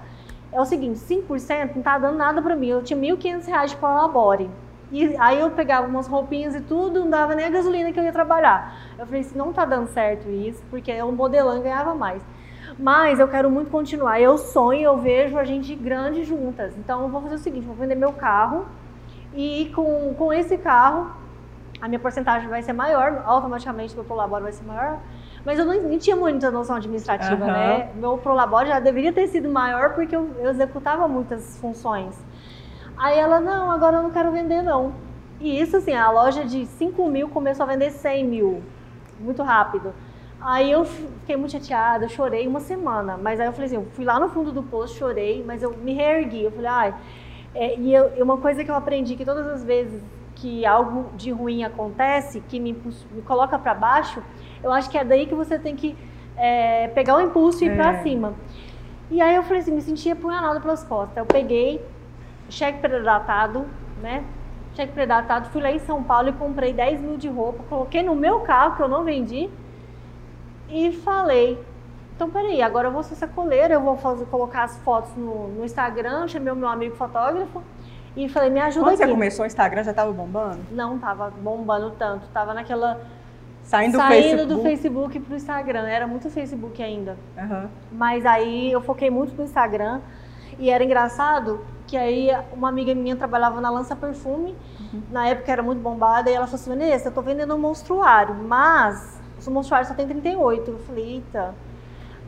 é 0.52 0.60
o 0.60 0.64
seguinte, 0.64 0.98
5% 0.98 1.76
não 1.76 1.82
tá 1.82 1.98
dando 1.98 2.16
nada 2.16 2.40
para 2.40 2.56
mim. 2.56 2.68
Eu 2.68 2.82
tinha 2.82 2.98
1.500 2.98 3.46
reais 3.46 3.70
de 3.70 3.76
Prolabore. 3.76 4.50
E 4.90 5.16
aí 5.18 5.40
eu 5.40 5.50
pegava 5.50 5.86
umas 5.86 6.06
roupinhas 6.06 6.54
e 6.54 6.60
tudo, 6.60 7.00
não 7.00 7.10
dava 7.10 7.34
nem 7.34 7.44
a 7.44 7.50
gasolina 7.50 7.92
que 7.92 7.98
eu 7.98 8.04
ia 8.04 8.12
trabalhar. 8.12 8.76
Eu 8.98 9.04
falei 9.04 9.20
assim, 9.20 9.36
não 9.36 9.52
tá 9.52 9.64
dando 9.64 9.88
certo 9.88 10.30
isso, 10.30 10.62
porque 10.70 10.90
eu 10.90 11.10
modelando 11.10 11.62
ganhava 11.62 11.94
mais. 11.94 12.22
Mas 12.78 13.18
eu 13.18 13.26
quero 13.26 13.50
muito 13.50 13.70
continuar. 13.70 14.20
Eu 14.20 14.38
sonho, 14.38 14.82
eu 14.82 14.96
vejo 14.96 15.36
a 15.36 15.44
gente 15.44 15.74
grande 15.74 16.22
juntas. 16.24 16.76
Então 16.78 17.02
eu 17.02 17.08
vou 17.08 17.20
fazer 17.22 17.34
o 17.34 17.38
seguinte, 17.38 17.66
vou 17.66 17.74
vender 17.74 17.96
meu 17.96 18.12
carro 18.12 18.66
e 19.34 19.72
com, 19.74 20.14
com 20.14 20.32
esse 20.32 20.56
carro 20.56 21.10
a 21.80 21.88
minha 21.88 21.98
porcentagem 21.98 22.48
vai 22.48 22.62
ser 22.62 22.72
maior, 22.72 23.22
automaticamente 23.26 23.94
meu 23.94 24.04
Prolabore 24.04 24.42
vai 24.44 24.52
ser 24.52 24.64
maior. 24.64 24.98
Mas 25.46 25.60
eu 25.60 25.64
não, 25.64 25.80
não 25.80 25.96
tinha 25.96 26.16
muita 26.16 26.50
noção 26.50 26.74
administrativa, 26.74 27.44
uhum. 27.44 27.52
né? 27.52 27.90
Meu 27.94 28.18
Prolabore 28.18 28.68
já 28.68 28.80
deveria 28.80 29.12
ter 29.12 29.28
sido 29.28 29.48
maior 29.48 29.94
porque 29.94 30.16
eu, 30.16 30.28
eu 30.40 30.50
executava 30.50 31.06
muitas 31.06 31.56
funções. 31.60 32.18
Aí 32.98 33.16
ela, 33.16 33.38
não, 33.38 33.70
agora 33.70 33.98
eu 33.98 34.02
não 34.02 34.10
quero 34.10 34.32
vender 34.32 34.60
não. 34.60 34.92
E 35.40 35.60
isso 35.60 35.76
assim, 35.76 35.94
a 35.94 36.10
loja 36.10 36.44
de 36.44 36.66
5 36.66 37.08
mil 37.08 37.28
começou 37.28 37.62
a 37.62 37.68
vender 37.68 37.92
100 37.92 38.24
mil, 38.26 38.60
muito 39.20 39.40
rápido. 39.44 39.94
Aí 40.40 40.72
eu 40.72 40.84
fiquei 40.84 41.36
muito 41.36 41.52
chateada, 41.52 42.08
chorei 42.08 42.48
uma 42.48 42.58
semana. 42.58 43.16
Mas 43.16 43.38
aí 43.38 43.46
eu 43.46 43.52
falei 43.52 43.66
assim, 43.66 43.76
eu 43.76 43.86
fui 43.92 44.04
lá 44.04 44.18
no 44.18 44.28
fundo 44.28 44.50
do 44.50 44.64
poço, 44.64 44.96
chorei, 44.96 45.44
mas 45.46 45.62
eu 45.62 45.70
me 45.76 45.92
reergui. 45.92 46.42
Eu 46.42 46.50
falei, 46.50 46.66
ai... 46.66 46.94
É, 47.54 47.78
e 47.78 47.94
eu, 47.94 48.08
uma 48.22 48.36
coisa 48.36 48.64
que 48.64 48.70
eu 48.70 48.74
aprendi 48.74 49.14
que 49.14 49.24
todas 49.24 49.46
as 49.46 49.64
vezes 49.64 50.02
que 50.34 50.66
algo 50.66 51.10
de 51.16 51.30
ruim 51.30 51.64
acontece, 51.64 52.40
que 52.40 52.60
me, 52.60 52.72
me 53.12 53.22
coloca 53.22 53.58
para 53.58 53.72
baixo, 53.72 54.22
eu 54.66 54.72
acho 54.72 54.90
que 54.90 54.98
é 54.98 55.04
daí 55.04 55.26
que 55.26 55.34
você 55.34 55.58
tem 55.58 55.76
que 55.76 55.96
é, 56.36 56.88
pegar 56.88 57.16
o 57.16 57.20
impulso 57.20 57.64
e 57.64 57.68
ir 57.68 57.70
é. 57.70 57.76
para 57.76 58.02
cima. 58.02 58.34
E 59.10 59.20
aí 59.20 59.36
eu 59.36 59.42
falei 59.44 59.60
assim, 59.60 59.72
me 59.72 59.80
sentia 59.80 60.12
apunhalada 60.14 60.60
pelas 60.60 60.82
costas. 60.82 61.16
Eu 61.16 61.24
peguei 61.24 61.84
cheque 62.50 62.80
predatado, 62.80 63.64
né? 64.02 64.24
Cheque 64.74 64.92
predatado, 64.92 65.48
fui 65.50 65.62
lá 65.62 65.70
em 65.70 65.78
São 65.78 66.02
Paulo 66.02 66.28
e 66.28 66.32
comprei 66.32 66.72
10 66.72 67.00
mil 67.00 67.16
de 67.16 67.28
roupa, 67.28 67.62
coloquei 67.68 68.02
no 68.02 68.14
meu 68.14 68.40
carro, 68.40 68.76
que 68.76 68.82
eu 68.82 68.88
não 68.88 69.04
vendi, 69.04 69.48
e 70.68 70.92
falei, 70.92 71.58
então 72.14 72.28
peraí, 72.28 72.60
agora 72.60 72.88
eu 72.88 72.92
vou 72.92 73.02
ser 73.02 73.14
sacoleira, 73.14 73.72
eu 73.72 73.80
vou 73.80 73.96
fazer, 73.96 74.26
colocar 74.26 74.64
as 74.64 74.76
fotos 74.80 75.16
no, 75.16 75.48
no 75.48 75.64
Instagram, 75.64 76.28
chamei 76.28 76.52
o 76.52 76.56
meu 76.56 76.68
amigo 76.68 76.94
fotógrafo, 76.94 77.62
e 78.14 78.28
falei, 78.28 78.50
me 78.50 78.60
ajuda 78.60 78.84
Quando 78.84 78.94
aqui. 78.96 79.04
você 79.04 79.10
começou 79.10 79.44
o 79.44 79.46
Instagram, 79.46 79.82
já 79.82 79.92
estava 79.92 80.12
bombando? 80.12 80.58
Não 80.70 80.96
estava 80.96 81.30
bombando 81.30 81.92
tanto, 81.92 82.26
estava 82.26 82.52
naquela 82.52 83.00
Saindo, 83.66 83.98
Saindo 83.98 84.46
do 84.46 84.62
Facebook 84.62 85.18
para 85.18 85.34
o 85.34 85.36
Instagram. 85.36 85.86
Era 85.88 86.06
muito 86.06 86.30
Facebook 86.30 86.80
ainda. 86.80 87.18
Uhum. 87.36 87.68
Mas 87.90 88.24
aí 88.24 88.70
eu 88.70 88.80
foquei 88.80 89.10
muito 89.10 89.36
no 89.36 89.42
Instagram. 89.42 90.00
E 90.58 90.70
era 90.70 90.84
engraçado 90.84 91.60
que 91.86 91.96
aí 91.96 92.28
uma 92.52 92.68
amiga 92.68 92.94
minha 92.94 93.16
trabalhava 93.16 93.60
na 93.60 93.68
Lança 93.68 93.96
Perfume. 93.96 94.54
Uhum. 94.80 95.02
Na 95.10 95.26
época 95.26 95.50
era 95.50 95.64
muito 95.64 95.80
bombada. 95.80 96.30
E 96.30 96.34
ela 96.34 96.46
falou 96.46 96.60
assim, 96.60 96.70
Vanessa, 96.70 97.08
eu 97.08 97.12
tô 97.12 97.22
vendendo 97.22 97.54
um 97.56 97.58
monstruário. 97.58 98.36
Mas 98.36 99.20
o 99.44 99.50
monstruário 99.50 99.88
só 99.88 99.94
tem 99.94 100.06
38. 100.06 100.70
Eu 100.70 100.78
falei, 100.78 101.14
eita 101.14 101.52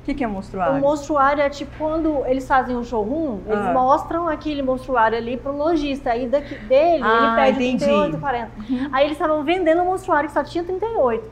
que, 0.09 0.15
que 0.15 0.25
é 0.25 0.27
monstruário? 0.27 0.79
O 0.79 0.81
monstruário 0.81 1.43
é 1.43 1.51
tipo 1.51 1.71
quando 1.77 2.25
eles 2.27 2.47
fazem 2.47 2.77
um 2.77 2.83
showroom, 2.83 3.41
eles 3.47 3.67
ah. 3.67 3.73
mostram 3.73 4.29
aquele 4.29 4.63
monstruário 4.63 5.19
ali 5.19 5.37
pro 5.37 5.55
lojista. 5.55 6.11
Aí 6.11 6.27
daqui, 6.27 6.55
dele, 6.61 7.03
ah, 7.05 7.37
ele 7.37 7.53
pede 7.53 7.65
entendi. 7.69 7.85
38, 7.85 8.19
40. 8.19 8.51
Uhum. 8.57 8.89
Aí 8.93 9.05
eles 9.05 9.13
estavam 9.13 9.45
vendendo 9.45 9.83
um 9.83 9.85
monstruário 9.85 10.29
que 10.29 10.33
só 10.33 10.43
tinha 10.43 10.65
38. 10.65 11.31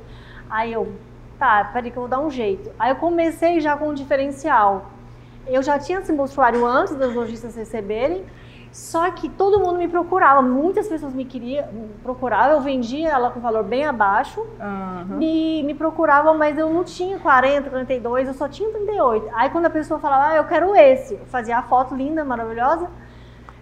Aí 0.50 0.72
eu, 0.72 0.92
tá, 1.38 1.70
peraí 1.72 1.90
que 1.90 1.96
eu 1.96 2.02
vou 2.02 2.08
dar 2.08 2.20
um 2.20 2.30
jeito. 2.30 2.70
Aí 2.78 2.90
eu 2.90 2.96
comecei 2.96 3.60
já 3.60 3.76
com 3.76 3.88
um 3.88 3.94
diferencial. 3.94 4.90
Eu 5.46 5.62
já 5.62 5.78
tinha 5.78 6.00
esse 6.00 6.12
monstruário 6.12 6.66
antes 6.66 6.94
das 6.96 7.14
lojistas 7.14 7.56
receberem. 7.56 8.24
Só 8.76 9.10
que 9.10 9.26
todo 9.30 9.58
mundo 9.58 9.78
me 9.78 9.88
procurava, 9.88 10.42
muitas 10.42 10.86
pessoas 10.86 11.14
me 11.14 11.24
queriam, 11.24 11.66
me 11.72 11.88
procuravam, 12.02 12.56
eu 12.56 12.60
vendia 12.60 13.08
ela 13.08 13.30
com 13.30 13.40
valor 13.40 13.64
bem 13.64 13.86
abaixo, 13.86 14.38
uhum. 14.38 15.16
me, 15.16 15.62
me 15.62 15.72
procuravam, 15.72 16.36
mas 16.36 16.58
eu 16.58 16.68
não 16.68 16.84
tinha 16.84 17.18
40, 17.18 17.70
42, 17.70 18.28
eu 18.28 18.34
só 18.34 18.46
tinha 18.46 18.68
38. 18.68 19.30
Aí 19.34 19.48
quando 19.48 19.64
a 19.64 19.70
pessoa 19.70 19.98
falava, 19.98 20.26
ah, 20.26 20.36
eu 20.36 20.44
quero 20.44 20.76
esse, 20.76 21.14
eu 21.14 21.24
fazia 21.24 21.56
a 21.56 21.62
foto 21.62 21.94
linda, 21.94 22.22
maravilhosa, 22.22 22.90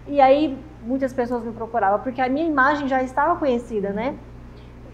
e 0.05 0.19
aí 0.19 0.59
muitas 0.83 1.13
pessoas 1.13 1.45
me 1.45 1.53
procuravam, 1.53 1.99
porque 1.99 2.19
a 2.19 2.27
minha 2.27 2.45
imagem 2.45 2.85
já 2.89 3.01
estava 3.01 3.37
conhecida, 3.37 3.91
né? 3.91 4.15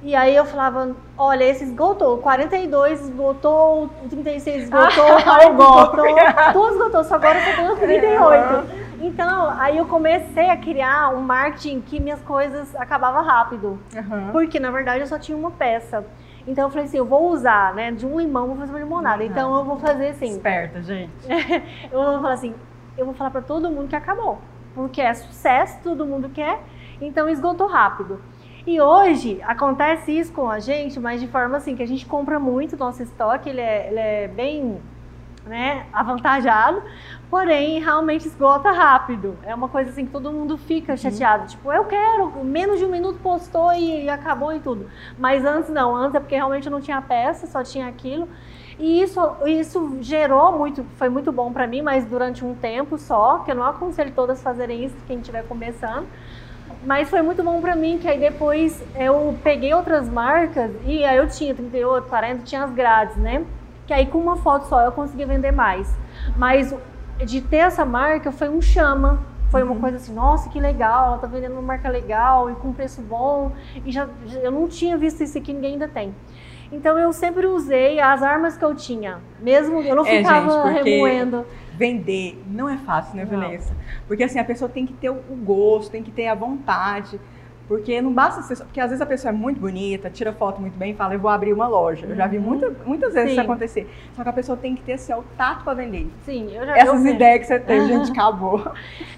E 0.04 0.16
aí 0.16 0.36
eu 0.36 0.46
falava, 0.46 0.96
olha, 1.18 1.46
esse 1.46 1.64
esgotou, 1.64 2.20
42 2.20 3.02
esgotou, 3.02 3.90
36 4.08 4.66
esgotou, 4.66 5.04
ah, 5.18 5.24
40 5.24 5.50
esgotou, 5.50 6.54
tudo 6.54 6.74
esgotou, 6.74 7.04
só 7.06 7.16
agora 7.16 7.40
eu 7.40 7.70
tô 7.70 7.76
38. 7.78 8.81
Então, 9.02 9.50
aí 9.58 9.78
eu 9.78 9.86
comecei 9.86 10.50
a 10.50 10.56
criar 10.56 11.10
um 11.10 11.22
marketing 11.22 11.82
que 11.82 12.00
minhas 12.00 12.22
coisas 12.22 12.76
acabavam 12.76 13.24
rápido. 13.24 13.80
Uhum. 13.96 14.32
Porque, 14.32 14.60
na 14.60 14.70
verdade, 14.70 15.02
eu 15.02 15.08
só 15.08 15.18
tinha 15.18 15.38
uma 15.38 15.52
peça. 15.52 16.06
Então 16.48 16.66
eu 16.66 16.70
falei 16.70 16.86
assim, 16.86 16.98
eu 16.98 17.06
vou 17.06 17.32
usar, 17.32 17.74
né? 17.74 17.92
De 17.92 18.06
um 18.06 18.20
limão 18.20 18.48
vou 18.48 18.58
fazer 18.58 18.72
uma 18.72 18.80
limonada. 18.80 19.24
Uhum. 19.24 19.30
Então 19.30 19.56
eu 19.56 19.66
vou 19.66 19.78
fazer 19.78 20.10
assim. 20.10 20.30
Esperta, 20.32 20.82
gente. 20.82 21.12
eu 21.92 22.04
vou 22.04 22.22
falar 22.22 22.34
assim, 22.34 22.56
eu 22.98 23.06
vou 23.06 23.14
falar 23.14 23.32
para 23.32 23.42
todo 23.42 23.70
mundo 23.70 23.88
que 23.88 23.96
acabou. 23.96 24.40
Porque 24.74 25.02
é 25.02 25.14
sucesso, 25.14 25.80
todo 25.84 26.06
mundo 26.06 26.30
quer. 26.30 26.60
Então 27.00 27.28
esgotou 27.30 27.68
rápido. 27.68 28.22
E 28.66 28.80
hoje 28.80 29.42
acontece 29.44 30.12
isso 30.12 30.32
com 30.32 30.50
a 30.50 30.60
gente, 30.60 31.00
mas 31.00 31.20
de 31.20 31.28
forma 31.28 31.58
assim, 31.58 31.76
que 31.76 31.82
a 31.82 31.88
gente 31.88 32.06
compra 32.06 32.40
muito 32.40 32.78
nosso 32.78 33.02
estoque, 33.02 33.50
ele 33.50 33.62
é, 33.62 33.88
ele 33.88 34.00
é 34.00 34.28
bem 34.28 34.80
né, 35.46 35.88
avantajado, 35.92 36.84
Porém, 37.32 37.80
realmente 37.80 38.28
esgota 38.28 38.72
rápido. 38.72 39.38
É 39.44 39.56
uma 39.56 39.70
coisa 39.70 39.90
assim 39.90 40.06
que 40.06 40.12
todo 40.12 40.34
mundo 40.34 40.58
fica 40.58 40.98
chateado. 40.98 41.48
Tipo, 41.48 41.72
eu 41.72 41.86
quero, 41.86 42.44
menos 42.44 42.78
de 42.78 42.84
um 42.84 42.90
minuto 42.90 43.20
postou 43.24 43.72
e, 43.72 44.04
e 44.04 44.10
acabou 44.10 44.52
e 44.52 44.60
tudo. 44.60 44.88
Mas 45.18 45.46
antes 45.46 45.70
não, 45.70 45.96
antes 45.96 46.16
é 46.16 46.20
porque 46.20 46.36
realmente 46.36 46.70
não 46.70 46.82
tinha 46.82 47.02
peça, 47.02 47.48
só 47.48 47.64
tinha 47.64 47.88
aquilo. 47.88 48.28
E 48.78 49.02
isso, 49.02 49.22
isso 49.46 49.98
gerou 50.02 50.58
muito, 50.58 50.84
foi 50.98 51.08
muito 51.08 51.32
bom 51.32 51.54
para 51.54 51.66
mim, 51.66 51.82
mas 51.82 52.04
durante 52.04 52.44
um 52.44 52.54
tempo 52.54 52.98
só, 52.98 53.40
que 53.40 53.52
eu 53.52 53.56
não 53.56 53.64
aconselho 53.64 54.12
todas 54.12 54.44
fazerem 54.44 54.84
isso, 54.84 54.96
quem 55.08 55.20
estiver 55.20 55.48
começando. 55.48 56.08
Mas 56.86 57.10
foi 57.10 57.22
muito 57.22 57.42
bom 57.44 57.62
para 57.62 57.78
mim, 57.78 57.98
que 57.98 58.10
aí 58.10 58.20
depois 58.20 58.84
eu 58.94 59.38
peguei 59.42 59.74
outras 59.74 60.10
marcas 60.10 60.70
e 60.86 61.06
aí 61.06 61.16
eu 61.16 61.30
tinha 61.30 61.56
38, 61.56 62.10
40, 62.10 62.44
tinha 62.44 62.66
as 62.66 62.72
grades, 62.72 63.16
né? 63.16 63.46
Que 63.88 63.94
aí 63.94 64.06
com 64.06 64.18
uma 64.18 64.36
foto 64.36 64.68
só 64.68 64.82
eu 64.82 64.92
consegui 64.92 65.24
vender 65.24 65.52
mais. 65.52 65.96
Mas 66.36 66.76
de 67.26 67.42
ter 67.42 67.58
essa 67.58 67.86
marca 67.86 68.32
foi 68.32 68.50
um 68.50 68.62
chama. 68.62 69.22
Foi 69.50 69.64
uma 69.64 69.74
uhum. 69.74 69.82
coisa 69.82 69.98
assim, 69.98 70.14
nossa, 70.14 70.50
que 70.50 70.62
legal, 70.62 71.08
ela 71.08 71.18
tá 71.18 71.28
vendendo 71.28 71.52
uma 71.52 71.62
marca 71.62 71.90
legal 71.90 72.50
e 72.50 72.56
com 72.56 72.72
preço 72.72 73.02
bom. 73.02 73.52
E 73.86 73.92
já, 73.92 74.08
eu 74.42 74.50
não 74.50 74.68
tinha 74.68 74.98
visto 74.98 75.22
isso 75.22 75.38
aqui, 75.38 75.54
ninguém 75.54 75.74
ainda 75.74 75.90
tem. 75.90 76.16
Então 76.72 76.98
eu 76.98 77.12
sempre 77.12 77.46
usei 77.48 78.00
as 78.00 78.24
armas 78.24 78.56
que 78.56 78.64
eu 78.64 78.74
tinha, 78.74 79.20
mesmo 79.42 79.82
eu 79.82 79.94
não 79.94 80.06
é, 80.06 80.18
ficava 80.20 80.72
gente, 80.72 80.84
remoendo. 80.84 81.46
Vender 81.74 82.42
não 82.48 82.70
é 82.70 82.78
fácil, 82.78 83.18
né, 83.18 83.26
Vanessa? 83.26 83.76
Porque 84.08 84.24
assim, 84.24 84.40
a 84.40 84.44
pessoa 84.44 84.70
tem 84.70 84.86
que 84.86 84.94
ter 84.94 85.10
o 85.10 85.36
gosto, 85.44 85.92
tem 85.92 86.02
que 86.02 86.12
ter 86.12 86.28
a 86.28 86.36
vontade. 86.36 87.20
Porque 87.72 88.02
não 88.02 88.12
basta 88.12 88.42
ser. 88.42 88.58
Porque 88.58 88.82
às 88.82 88.90
vezes 88.90 89.02
a 89.02 89.06
pessoa 89.06 89.30
é 89.30 89.34
muito 89.34 89.62
bonita, 89.62 90.10
tira 90.10 90.34
foto 90.34 90.60
muito 90.60 90.78
bem 90.78 90.92
e 90.92 90.94
fala, 90.94 91.14
eu 91.14 91.20
vou 91.22 91.32
abrir 91.32 91.54
uma 91.54 91.70
loja. 91.70 92.06
Eu 92.06 92.18
já 92.18 92.28
vi 92.28 92.36
uhum. 92.36 92.44
muita, 92.44 92.70
muitas 92.86 93.14
vezes 93.14 93.30
Sim. 93.30 93.32
isso 93.32 93.42
acontecer. 93.42 93.90
Só 94.14 94.24
que 94.24 94.28
a 94.28 94.34
pessoa 94.34 94.58
tem 94.58 94.76
que 94.76 94.82
ter 94.82 94.94
assim, 94.94 95.14
o 95.14 95.24
tato 95.38 95.64
para 95.64 95.76
vender. 95.76 96.06
Sim, 96.26 96.54
eu 96.54 96.66
já 96.66 96.78
Essas 96.78 97.06
eu 97.06 97.14
ideias 97.14 97.40
que 97.40 97.46
você 97.46 97.60
teve, 97.62 97.88
gente, 97.88 98.12
acabou. 98.12 98.74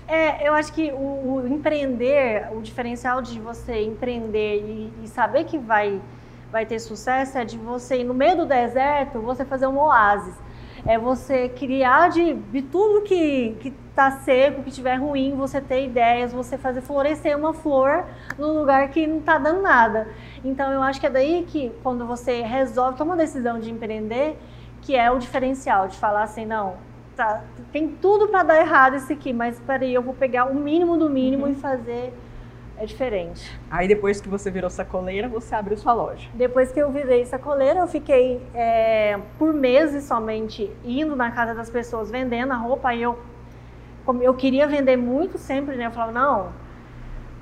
É, 0.07 0.47
eu 0.47 0.53
acho 0.53 0.71
que 0.71 0.91
o, 0.91 0.95
o, 0.95 1.47
empreender, 1.47 2.47
o 2.55 2.61
diferencial 2.61 3.23
de 3.23 3.39
você 3.39 3.81
empreender 3.81 4.57
e, 4.59 4.93
e 5.03 5.07
saber 5.07 5.45
que 5.45 5.57
vai, 5.57 5.99
vai 6.51 6.63
ter 6.63 6.77
sucesso 6.77 7.39
é 7.39 7.43
de 7.43 7.57
você 7.57 8.01
ir 8.01 8.03
no 8.03 8.13
meio 8.13 8.37
do 8.37 8.45
deserto, 8.45 9.19
você 9.19 9.43
fazer 9.43 9.65
um 9.65 9.79
oásis 9.79 10.35
é 10.85 10.97
você 10.97 11.47
criar 11.47 12.09
de, 12.09 12.33
de 12.33 12.61
tudo 12.61 13.03
que, 13.03 13.55
que 13.61 13.73
tá 13.95 14.11
seco, 14.11 14.63
que 14.63 14.71
tiver 14.71 14.95
ruim, 14.95 15.35
você 15.35 15.61
ter 15.61 15.85
ideias, 15.85 16.33
você 16.33 16.57
fazer 16.57 16.81
florescer 16.81 17.37
uma 17.37 17.53
flor 17.53 18.05
no 18.37 18.51
lugar 18.59 18.89
que 18.89 19.05
não 19.05 19.19
tá 19.19 19.37
dando 19.37 19.61
nada. 19.61 20.07
Então 20.43 20.71
eu 20.71 20.81
acho 20.81 20.99
que 20.99 21.05
é 21.05 21.09
daí 21.09 21.45
que 21.47 21.71
quando 21.83 22.05
você 22.05 22.41
resolve, 22.41 22.97
toma 22.97 23.13
a 23.13 23.17
decisão 23.17 23.59
de 23.59 23.71
empreender, 23.71 24.37
que 24.81 24.95
é 24.95 25.11
o 25.11 25.19
diferencial, 25.19 25.87
de 25.87 25.97
falar 25.97 26.23
assim, 26.23 26.45
não, 26.45 26.75
tá, 27.15 27.43
tem 27.71 27.87
tudo 27.87 28.27
para 28.27 28.43
dar 28.43 28.59
errado 28.59 28.95
isso 28.95 29.13
aqui, 29.13 29.31
mas 29.31 29.59
peraí, 29.59 29.93
eu 29.93 30.01
vou 30.01 30.13
pegar 30.13 30.45
o 30.45 30.55
mínimo 30.55 30.97
do 30.97 31.09
mínimo 31.09 31.45
uhum. 31.45 31.51
e 31.51 31.55
fazer 31.55 32.13
é 32.77 32.85
diferente. 32.85 33.57
Aí 33.69 33.87
depois 33.87 34.19
que 34.19 34.27
você 34.27 34.49
virou 34.49 34.69
sacoleira, 34.69 35.27
você 35.27 35.53
abriu 35.53 35.77
sua 35.77 35.93
loja. 35.93 36.27
Depois 36.33 36.71
que 36.71 36.79
eu 36.79 36.91
virei 36.91 37.23
sacoleira, 37.25 37.79
eu 37.79 37.87
fiquei 37.87 38.41
é, 38.53 39.19
por 39.37 39.53
meses 39.53 40.05
somente 40.05 40.71
indo 40.83 41.15
na 41.15 41.31
casa 41.31 41.53
das 41.53 41.69
pessoas 41.69 42.09
vendendo 42.09 42.51
a 42.51 42.55
roupa. 42.55 42.89
Aí 42.89 43.01
eu, 43.01 43.17
eu 44.21 44.33
queria 44.33 44.67
vender 44.67 44.97
muito 44.97 45.37
sempre, 45.37 45.75
né? 45.75 45.87
Eu 45.87 45.91
falava, 45.91 46.11
não, 46.11 46.49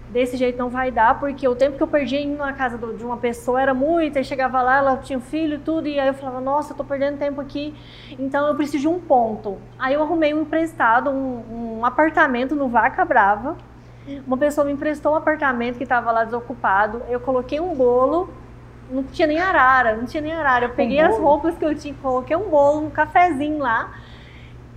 desse 0.09 0.37
jeito 0.37 0.57
não 0.57 0.69
vai 0.69 0.91
dar, 0.91 1.19
porque 1.19 1.47
o 1.47 1.55
tempo 1.55 1.77
que 1.77 1.83
eu 1.83 1.87
perdi 1.87 2.17
indo 2.17 2.37
na 2.37 2.53
casa 2.53 2.77
do, 2.77 2.93
de 2.93 3.03
uma 3.03 3.17
pessoa 3.17 3.61
era 3.61 3.73
muito, 3.73 4.17
aí 4.17 4.23
chegava 4.23 4.61
lá, 4.61 4.77
ela 4.77 4.97
tinha 4.97 5.17
um 5.17 5.21
filho 5.21 5.55
e 5.55 5.59
tudo, 5.59 5.87
e 5.87 5.99
aí 5.99 6.07
eu 6.07 6.13
falava, 6.13 6.41
nossa, 6.41 6.73
eu 6.73 6.77
tô 6.77 6.83
perdendo 6.83 7.17
tempo 7.17 7.39
aqui, 7.39 7.73
então 8.19 8.47
eu 8.47 8.55
preciso 8.55 8.79
de 8.79 8.87
um 8.87 8.99
ponto. 8.99 9.57
Aí 9.79 9.93
eu 9.93 10.03
arrumei 10.03 10.33
um 10.33 10.41
emprestado, 10.41 11.09
um, 11.09 11.79
um 11.79 11.85
apartamento 11.85 12.55
no 12.55 12.67
Vaca 12.67 13.05
Brava, 13.05 13.55
uma 14.25 14.37
pessoa 14.37 14.65
me 14.65 14.73
emprestou 14.73 15.13
um 15.13 15.15
apartamento 15.15 15.77
que 15.77 15.83
estava 15.83 16.11
lá 16.11 16.23
desocupado. 16.23 17.03
Eu 17.07 17.19
coloquei 17.19 17.59
um 17.59 17.75
bolo, 17.75 18.29
não 18.89 19.03
tinha 19.03 19.27
nem 19.27 19.39
arara, 19.39 19.95
não 19.95 20.05
tinha 20.05 20.21
nem 20.21 20.33
arara. 20.33 20.65
Eu 20.65 20.69
peguei 20.71 21.01
um 21.01 21.05
as 21.05 21.17
roupas 21.17 21.55
que 21.55 21.63
eu 21.63 21.75
tinha, 21.75 21.93
coloquei 22.01 22.35
um 22.35 22.49
bolo, 22.49 22.85
um 22.85 22.89
cafezinho 22.89 23.59
lá. 23.59 23.91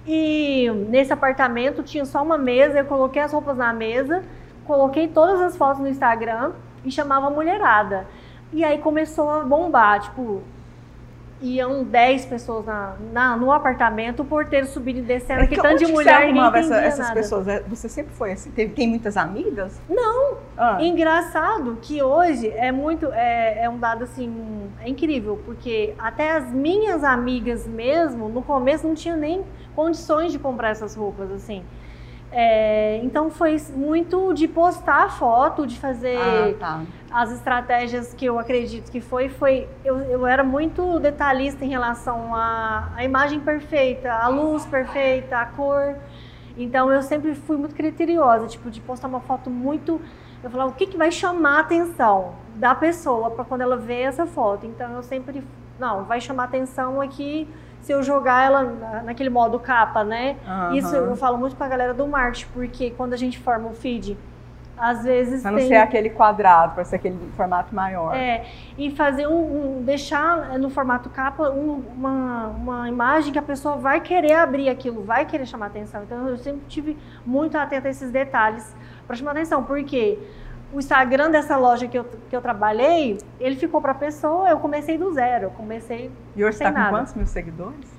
E 0.07 0.71
nesse 0.89 1.13
apartamento 1.13 1.83
tinha 1.83 2.05
só 2.05 2.23
uma 2.23 2.37
mesa, 2.37 2.79
eu 2.79 2.85
coloquei 2.85 3.23
as 3.23 3.33
roupas 3.33 3.57
na 3.57 3.73
mesa, 3.73 4.23
coloquei 4.67 5.09
todas 5.09 5.41
as 5.41 5.57
fotos 5.57 5.81
no 5.81 5.89
Instagram 5.89 6.53
e 6.85 6.91
chamava 6.91 7.29
a 7.29 7.31
mulherada. 7.31 8.07
E 8.53 8.63
aí 8.63 8.79
começou 8.79 9.31
a 9.31 9.41
bombar, 9.41 10.01
tipo, 10.01 10.43
iam 11.45 11.85
10 11.85 12.27
pessoas 12.27 12.65
na, 12.65 12.97
na, 13.13 13.37
no 13.37 13.53
apartamento, 13.53 14.23
o 14.23 14.25
porteiro 14.25 14.67
subindo 14.67 14.99
e 14.99 15.03
descendo, 15.03 15.43
é 15.43 15.47
que 15.47 15.61
tanto 15.61 15.85
de 15.85 15.93
mulher 15.93 16.33
ninguém 16.33 16.61
essa, 16.61 16.77
essas 16.77 16.99
nada. 17.01 17.15
pessoas? 17.15 17.49
É, 17.49 17.61
você 17.61 17.89
sempre 17.89 18.15
foi 18.15 18.33
assim? 18.33 18.51
Teve, 18.51 18.73
tem 18.73 18.89
muitas 18.89 19.17
amigas? 19.17 19.81
Não. 19.89 20.39
Ah. 20.57 20.79
Engraçado 20.81 21.79
que 21.83 22.03
hoje 22.03 22.49
é 22.49 22.73
muito, 22.73 23.07
é, 23.13 23.65
é 23.65 23.69
um 23.69 23.79
dado 23.79 24.05
assim, 24.05 24.71
é 24.81 24.89
incrível, 24.89 25.41
porque 25.45 25.95
até 25.99 26.33
as 26.33 26.51
minhas 26.51 27.05
amigas 27.05 27.67
mesmo, 27.67 28.29
no 28.29 28.43
começo 28.43 28.87
não 28.87 28.95
tinham 28.95 29.17
nem 29.17 29.45
condições 29.75 30.33
de 30.33 30.39
comprar 30.39 30.71
essas 30.71 30.95
roupas, 30.95 31.31
assim. 31.31 31.63
É, 32.37 32.99
então 33.05 33.31
foi 33.31 33.57
muito 33.77 34.35
de 34.35 34.49
postar 34.49 35.09
foto, 35.17 35.65
de 35.65 35.79
fazer 35.79 36.19
ah, 36.19 36.55
tá. 36.59 36.83
as 37.09 37.31
estratégias 37.31 38.13
que 38.13 38.25
eu 38.25 38.41
acredito 38.41 38.91
que 38.91 39.01
foi, 39.01 39.29
foi 39.29 39.69
eu, 39.85 40.01
eu 40.01 40.27
era 40.27 40.43
muito 40.43 40.99
detalhista 40.99 41.65
em 41.65 41.69
relação 41.69 42.35
à, 42.35 42.91
à 42.97 43.05
imagem 43.05 43.39
perfeita, 43.39 44.13
à 44.13 44.27
luz 44.27 44.67
perfeita, 44.67 45.39
à 45.39 45.47
cor. 45.47 45.95
Então 46.57 46.93
eu 46.93 47.03
sempre 47.03 47.37
fui 47.37 47.57
muito 47.57 47.77
criteriosa, 47.77 48.49
tipo, 48.49 48.69
de 48.69 48.81
postar 48.81 49.07
uma 49.07 49.21
foto 49.21 49.49
muito. 49.49 50.01
Eu 50.43 50.51
falava, 50.51 50.71
o 50.71 50.75
que, 50.75 50.89
que 50.89 50.97
vai 50.97 51.13
chamar 51.13 51.59
a 51.59 51.61
atenção 51.61 52.35
da 52.57 52.75
pessoa 52.75 53.31
para 53.31 53.45
quando 53.45 53.61
ela 53.61 53.77
vê 53.77 54.01
essa 54.01 54.27
foto? 54.27 54.67
Então 54.67 54.91
eu 54.91 55.05
sempre. 55.05 55.45
Não, 55.79 56.03
vai 56.03 56.21
chamar 56.21 56.45
atenção 56.45 57.01
aqui 57.01 57.49
se 57.85 57.93
eu 57.93 58.03
jogar 58.03 58.47
ela 58.47 59.03
naquele 59.05 59.29
modo 59.29 59.59
capa, 59.59 60.03
né? 60.03 60.37
Uhum. 60.47 60.75
Isso 60.75 60.97
eu 60.97 61.15
falo 61.17 61.37
muito 61.37 61.55
pra 61.55 61.69
galera 61.69 61.93
do 61.93 62.07
marketing, 62.09 62.47
porque 62.55 62.91
quando 62.91 63.13
a 63.13 63.17
gente 63.17 63.39
forma 63.39 63.69
o 63.69 63.75
feed, 63.75 64.17
às 64.77 65.05
vezes 65.05 65.43
para 65.43 65.51
não 65.51 65.59
tem... 65.59 65.69
ser 65.69 65.77
aquele 65.77 66.09
quadrado, 66.09 66.75
para 66.75 66.83
ser 66.83 66.97
aquele 66.97 67.19
formato 67.37 67.75
maior. 67.75 68.15
É, 68.17 68.47
e 68.79 68.91
fazer 68.91 69.27
um, 69.27 69.81
um 69.81 69.83
deixar 69.83 70.59
no 70.59 70.71
formato 70.71 71.11
capa 71.11 71.51
um, 71.51 71.83
uma, 71.95 72.47
uma 72.47 72.89
imagem 72.89 73.35
que 73.35 73.39
a 73.39 73.43
pessoa 73.43 73.77
vai 73.77 74.01
querer 74.01 74.33
abrir 74.33 74.71
aquilo, 74.71 75.05
vai 75.05 75.27
querer 75.27 75.45
chamar 75.45 75.67
atenção. 75.67 76.05
Então 76.05 76.27
eu 76.27 76.39
sempre 76.39 76.63
tive 76.67 76.97
muito 77.25 77.59
atenta 77.59 77.89
a 77.89 77.91
esses 77.91 78.11
detalhes 78.11 78.75
para 79.07 79.15
chamar 79.15 79.33
atenção, 79.33 79.63
porque 79.63 80.19
o 80.75 80.79
Instagram 80.79 81.31
dessa 81.31 81.57
loja 81.57 81.87
que 81.87 81.97
eu, 81.97 82.05
que 82.05 82.35
eu 82.35 82.43
trabalhei, 82.43 83.19
ele 83.39 83.55
ficou 83.55 83.81
para 83.81 83.95
pessoa, 83.95 84.49
eu 84.51 84.59
comecei 84.59 84.99
do 84.99 85.13
zero, 85.13 85.45
eu 85.45 85.51
comecei 85.51 86.11
E 86.35 86.45
hoje 86.45 86.57
está 86.57 86.73
com 86.73 86.91
quantos 86.91 87.15
mil 87.15 87.27
seguidores? 87.27 87.95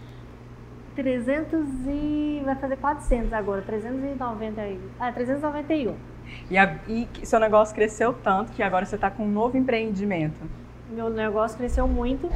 300 0.93 1.67
e... 1.87 2.41
vai 2.43 2.55
fazer 2.55 2.77
400 2.77 3.33
agora, 3.33 3.61
390 3.61 4.61
aí. 4.61 4.79
Ah, 4.99 5.11
391. 5.11 5.95
E, 6.49 6.57
a, 6.57 6.75
e 6.87 7.07
seu 7.23 7.39
negócio 7.39 7.73
cresceu 7.73 8.13
tanto 8.13 8.51
que 8.51 8.61
agora 8.61 8.85
você 8.85 8.95
está 8.95 9.09
com 9.09 9.23
um 9.23 9.31
novo 9.31 9.57
empreendimento. 9.57 10.45
Meu 10.89 11.09
negócio 11.09 11.57
cresceu 11.57 11.87
muito. 11.87 12.29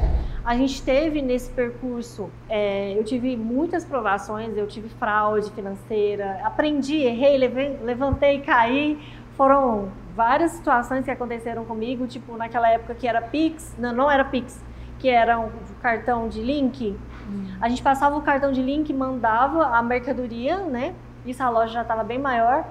A 0.44 0.56
gente 0.56 0.82
teve 0.82 1.22
nesse 1.22 1.50
percurso, 1.50 2.30
é, 2.48 2.98
eu 2.98 3.04
tive 3.04 3.36
muitas 3.36 3.84
provações, 3.84 4.56
eu 4.56 4.66
tive 4.66 4.88
fraude 4.88 5.50
financeira, 5.52 6.40
aprendi, 6.42 6.96
errei, 6.96 7.36
levantei, 7.82 8.40
caí. 8.40 8.98
Foram 9.36 9.90
várias 10.14 10.52
situações 10.52 11.04
que 11.04 11.10
aconteceram 11.10 11.64
comigo, 11.64 12.06
tipo 12.06 12.36
naquela 12.36 12.68
época 12.68 12.94
que 12.94 13.06
era 13.06 13.20
Pix, 13.20 13.74
não, 13.78 13.92
não 13.92 14.10
era 14.10 14.24
Pix, 14.24 14.62
que 14.98 15.08
era 15.08 15.38
um 15.38 15.50
cartão 15.82 16.28
de 16.28 16.42
link. 16.42 16.96
Hum. 17.28 17.46
A 17.60 17.68
gente 17.68 17.82
passava 17.82 18.16
o 18.16 18.22
cartão 18.22 18.52
de 18.52 18.62
link, 18.62 18.92
mandava 18.92 19.66
a 19.76 19.82
mercadoria, 19.82 20.58
né? 20.58 20.94
Isso 21.24 21.42
a 21.42 21.48
loja 21.48 21.72
já 21.72 21.82
estava 21.82 22.02
bem 22.02 22.18
maior. 22.18 22.64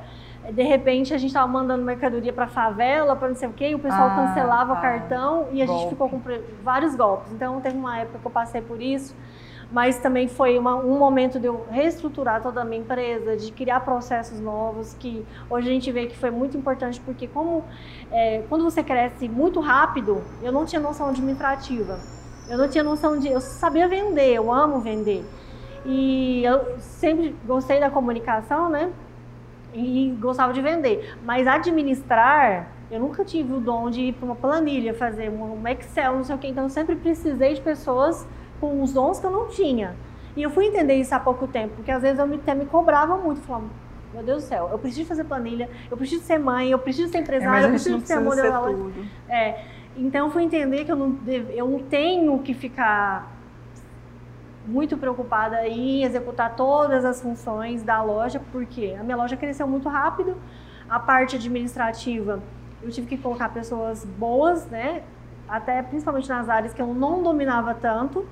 De 0.51 0.63
repente 0.63 1.13
a 1.13 1.17
gente 1.17 1.29
estava 1.29 1.47
mandando 1.47 1.83
mercadoria 1.83 2.31
para 2.31 2.47
favela, 2.47 3.15
para 3.15 3.27
não 3.27 3.35
sei 3.35 3.49
o 3.49 3.53
quê, 3.53 3.69
e 3.69 3.75
o 3.75 3.79
pessoal 3.79 4.09
ah, 4.09 4.15
cancelava 4.15 4.73
tá. 4.73 4.79
o 4.79 4.81
cartão 4.81 5.47
e 5.51 5.61
a 5.61 5.65
Golpe. 5.65 5.81
gente 5.81 5.89
ficou 5.89 6.09
com 6.09 6.21
vários 6.63 6.95
golpes. 6.95 7.31
Então 7.31 7.59
teve 7.61 7.77
uma 7.77 7.99
época 7.99 8.19
que 8.19 8.25
eu 8.25 8.31
passei 8.31 8.61
por 8.61 8.81
isso 8.81 9.15
mas 9.71 9.99
também 9.99 10.27
foi 10.27 10.57
uma, 10.57 10.75
um 10.75 10.97
momento 10.97 11.39
de 11.39 11.45
eu 11.45 11.65
reestruturar 11.69 12.41
toda 12.41 12.61
a 12.61 12.65
minha 12.65 12.81
empresa, 12.81 13.37
de 13.37 13.51
criar 13.51 13.81
processos 13.81 14.39
novos, 14.39 14.95
que 14.95 15.25
hoje 15.49 15.69
a 15.69 15.71
gente 15.71 15.91
vê 15.91 16.07
que 16.07 16.17
foi 16.17 16.31
muito 16.31 16.57
importante, 16.57 16.99
porque 17.01 17.27
como 17.27 17.63
é, 18.11 18.43
quando 18.49 18.63
você 18.63 18.81
cresce 18.81 19.29
muito 19.29 19.59
rápido, 19.59 20.23
eu 20.41 20.51
não 20.51 20.65
tinha 20.65 20.81
noção 20.81 21.09
administrativa, 21.09 21.99
eu 22.49 22.57
não 22.57 22.67
tinha 22.67 22.83
noção 22.83 23.19
de, 23.19 23.27
eu 23.27 23.39
sabia 23.39 23.87
vender, 23.87 24.33
eu 24.33 24.51
amo 24.51 24.79
vender, 24.79 25.23
e 25.85 26.43
eu 26.43 26.79
sempre 26.79 27.35
gostei 27.45 27.79
da 27.79 27.91
comunicação, 27.91 28.69
né, 28.69 28.91
e 29.71 30.17
gostava 30.19 30.51
de 30.51 30.61
vender, 30.61 31.15
mas 31.23 31.45
administrar 31.45 32.71
eu 32.91 32.99
nunca 32.99 33.23
tive 33.23 33.53
o 33.53 33.59
dom 33.59 33.91
de 33.91 34.01
ir 34.01 34.13
para 34.13 34.25
uma 34.25 34.35
planilha, 34.35 34.95
fazer 34.95 35.29
um 35.29 35.67
Excel, 35.67 36.15
não 36.15 36.23
sei 36.23 36.35
o 36.35 36.39
que, 36.39 36.47
então 36.47 36.63
eu 36.63 36.69
sempre 36.71 36.95
precisei 36.95 37.53
de 37.53 37.61
pessoas 37.61 38.27
com 38.59 38.81
os 38.81 38.93
dons 38.93 39.19
que 39.19 39.25
eu 39.25 39.31
não 39.31 39.47
tinha. 39.47 39.95
E 40.35 40.41
eu 40.43 40.49
fui 40.49 40.65
entender 40.65 40.95
isso 40.95 41.13
há 41.13 41.19
pouco 41.19 41.47
tempo, 41.47 41.75
porque 41.75 41.91
às 41.91 42.01
vezes 42.01 42.19
eu 42.19 42.27
me, 42.27 42.35
até 42.35 42.53
me 42.53 42.65
cobrava 42.65 43.17
muito, 43.17 43.41
falava, 43.41 43.65
meu 44.13 44.23
Deus 44.23 44.43
do 44.43 44.47
céu, 44.47 44.69
eu 44.71 44.79
preciso 44.79 45.07
fazer 45.07 45.23
planilha, 45.23 45.69
eu 45.89 45.97
preciso 45.97 46.23
ser 46.23 46.37
mãe, 46.37 46.71
eu 46.71 46.79
preciso 46.79 47.11
ser 47.11 47.17
É, 47.17 47.21
empresária, 47.21 47.59
a 47.59 47.63
eu 47.63 47.69
preciso 47.71 47.99
ser 48.05 48.19
modelo. 48.19 48.93
É, 49.27 49.65
então 49.97 50.27
eu 50.27 50.31
fui 50.31 50.43
entender 50.43 50.85
que 50.85 50.91
eu 50.91 50.95
não, 50.95 51.17
eu 51.27 51.67
não 51.67 51.79
tenho 51.79 52.39
que 52.39 52.53
ficar 52.53 53.35
muito 54.65 54.97
preocupada 54.97 55.67
em 55.67 56.03
executar 56.03 56.55
todas 56.55 57.03
as 57.03 57.21
funções 57.21 57.81
da 57.81 58.01
loja, 58.03 58.41
porque 58.51 58.95
a 58.99 59.03
minha 59.03 59.17
loja 59.17 59.35
cresceu 59.35 59.67
muito 59.67 59.89
rápido, 59.89 60.37
a 60.89 60.99
parte 60.99 61.35
administrativa 61.35 62.41
eu 62.81 62.89
tive 62.89 63.07
que 63.07 63.17
colocar 63.17 63.49
pessoas 63.49 64.05
boas, 64.05 64.65
né? 64.67 65.03
Até 65.47 65.81
principalmente 65.81 66.29
nas 66.29 66.47
áreas 66.47 66.73
que 66.73 66.81
eu 66.81 66.93
não 66.93 67.21
dominava 67.21 67.73
tanto, 67.73 68.25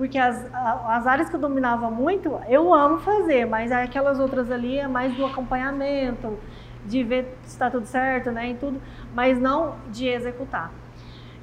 porque 0.00 0.16
as, 0.16 0.48
as 0.54 1.06
áreas 1.06 1.28
que 1.28 1.36
eu 1.36 1.40
dominava 1.40 1.90
muito, 1.90 2.40
eu 2.48 2.72
amo 2.72 3.00
fazer, 3.00 3.44
mas 3.44 3.70
aquelas 3.70 4.18
outras 4.18 4.50
ali 4.50 4.78
é 4.78 4.88
mais 4.88 5.14
do 5.14 5.26
acompanhamento, 5.26 6.38
de 6.86 7.04
ver 7.04 7.36
se 7.42 7.50
está 7.50 7.70
tudo 7.70 7.84
certo, 7.84 8.30
né? 8.30 8.48
E 8.48 8.54
tudo, 8.54 8.80
mas 9.14 9.38
não 9.38 9.74
de 9.92 10.08
executar. 10.08 10.72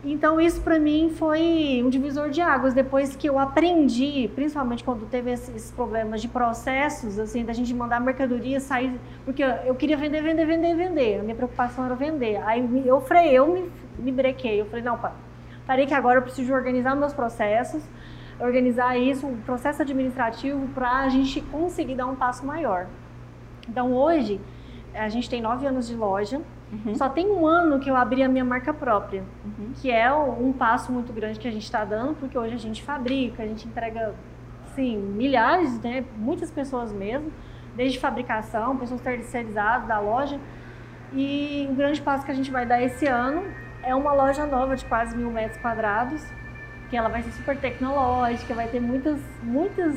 Então 0.04 0.42
isso 0.42 0.60
para 0.62 0.80
mim 0.80 1.14
foi 1.16 1.84
um 1.86 1.90
divisor 1.92 2.32
de 2.32 2.42
águas 2.42 2.74
depois 2.74 3.16
que 3.16 3.30
eu 3.30 3.38
aprendi, 3.38 4.28
principalmente 4.34 4.84
quando 4.84 5.08
teve 5.08 5.30
esses 5.30 5.70
problemas 5.70 6.20
de 6.20 6.28
processos, 6.28 7.20
assim, 7.20 7.46
da 7.46 7.54
gente 7.54 7.72
mandar 7.76 8.02
mercadoria 8.02 8.60
sair, 8.60 9.00
porque 9.24 9.44
eu 9.44 9.76
queria 9.76 9.98
vender, 9.98 10.24
vender, 10.24 10.48
vender, 10.48 10.76
vender. 10.76 11.20
A 11.20 11.22
minha 11.22 11.36
preocupação 11.36 11.86
era 11.86 11.94
vender. 11.94 12.38
Aí 12.38 12.68
eu 12.88 13.02
falei, 13.02 13.30
eu 13.34 13.46
me, 13.54 13.72
me 14.00 14.12
brequei, 14.12 14.60
eu 14.60 14.66
falei, 14.66 14.84
não, 14.84 14.98
pá, 14.98 15.12
parei 15.68 15.86
que 15.86 15.94
agora 15.94 16.18
eu 16.18 16.24
preciso 16.24 16.52
organizar 16.52 16.96
meus 16.96 17.14
processos, 17.14 17.84
organizar 18.40 18.98
isso, 18.98 19.26
o 19.28 19.38
processo 19.46 19.82
administrativo 19.82 20.68
para 20.70 20.98
a 21.00 21.10
gente 21.10 21.42
conseguir 21.42 21.96
dar 21.96 22.06
um 22.06 22.16
passo 22.16 22.46
maior. 22.46 22.88
Então 23.68 23.94
hoje 23.94 24.40
a 24.94 25.10
gente 25.10 25.30
tem 25.30 25.42
nove 25.42 25.66
anos 25.66 25.88
de 25.88 25.96
loja, 25.96 26.42
Uhum. 26.70 26.94
só 26.96 27.08
tem 27.08 27.28
um 27.32 27.48
ano 27.48 27.80
que 27.80 27.90
eu 27.90 27.96
abri 27.96 28.22
a 28.22 28.28
minha 28.28 28.44
marca 28.44 28.74
própria, 28.74 29.24
Uhum. 29.46 29.72
que 29.82 29.90
é 29.90 30.14
um 30.14 30.52
passo 30.52 30.92
muito 30.92 31.14
grande 31.14 31.40
que 31.40 31.48
a 31.48 31.52
gente 31.52 31.64
está 31.64 31.86
dando, 31.86 32.14
porque 32.16 32.38
hoje 32.38 32.56
a 32.56 32.58
gente 32.58 32.84
fabrica, 32.84 33.42
a 33.42 33.48
gente 33.48 33.66
entrega, 33.66 34.14
sim, 34.76 34.98
milhares, 34.98 35.80
né, 35.80 36.04
muitas 36.18 36.52
pessoas 36.52 36.92
mesmo, 36.92 37.32
desde 37.76 37.98
fabricação, 38.00 38.76
pessoas 38.76 39.00
terceirizadas 39.00 39.88
da 39.88 39.98
loja. 40.00 40.38
E 41.14 41.68
o 41.72 41.74
grande 41.74 42.02
passo 42.02 42.26
que 42.26 42.32
a 42.32 42.36
gente 42.36 42.52
vai 42.52 42.66
dar 42.66 42.82
esse 42.82 43.06
ano 43.08 43.44
é 43.82 43.96
uma 43.96 44.12
loja 44.14 44.46
nova 44.46 44.76
de 44.76 44.84
quase 44.86 45.16
mil 45.16 45.32
metros 45.32 45.58
quadrados, 45.62 46.22
que 46.90 46.96
ela 46.98 47.10
vai 47.10 47.22
ser 47.24 47.32
super 47.32 47.58
tecnológica, 47.58 48.54
vai 48.54 48.68
ter 48.68 48.80
muitas, 48.80 49.20
muitas 49.44 49.96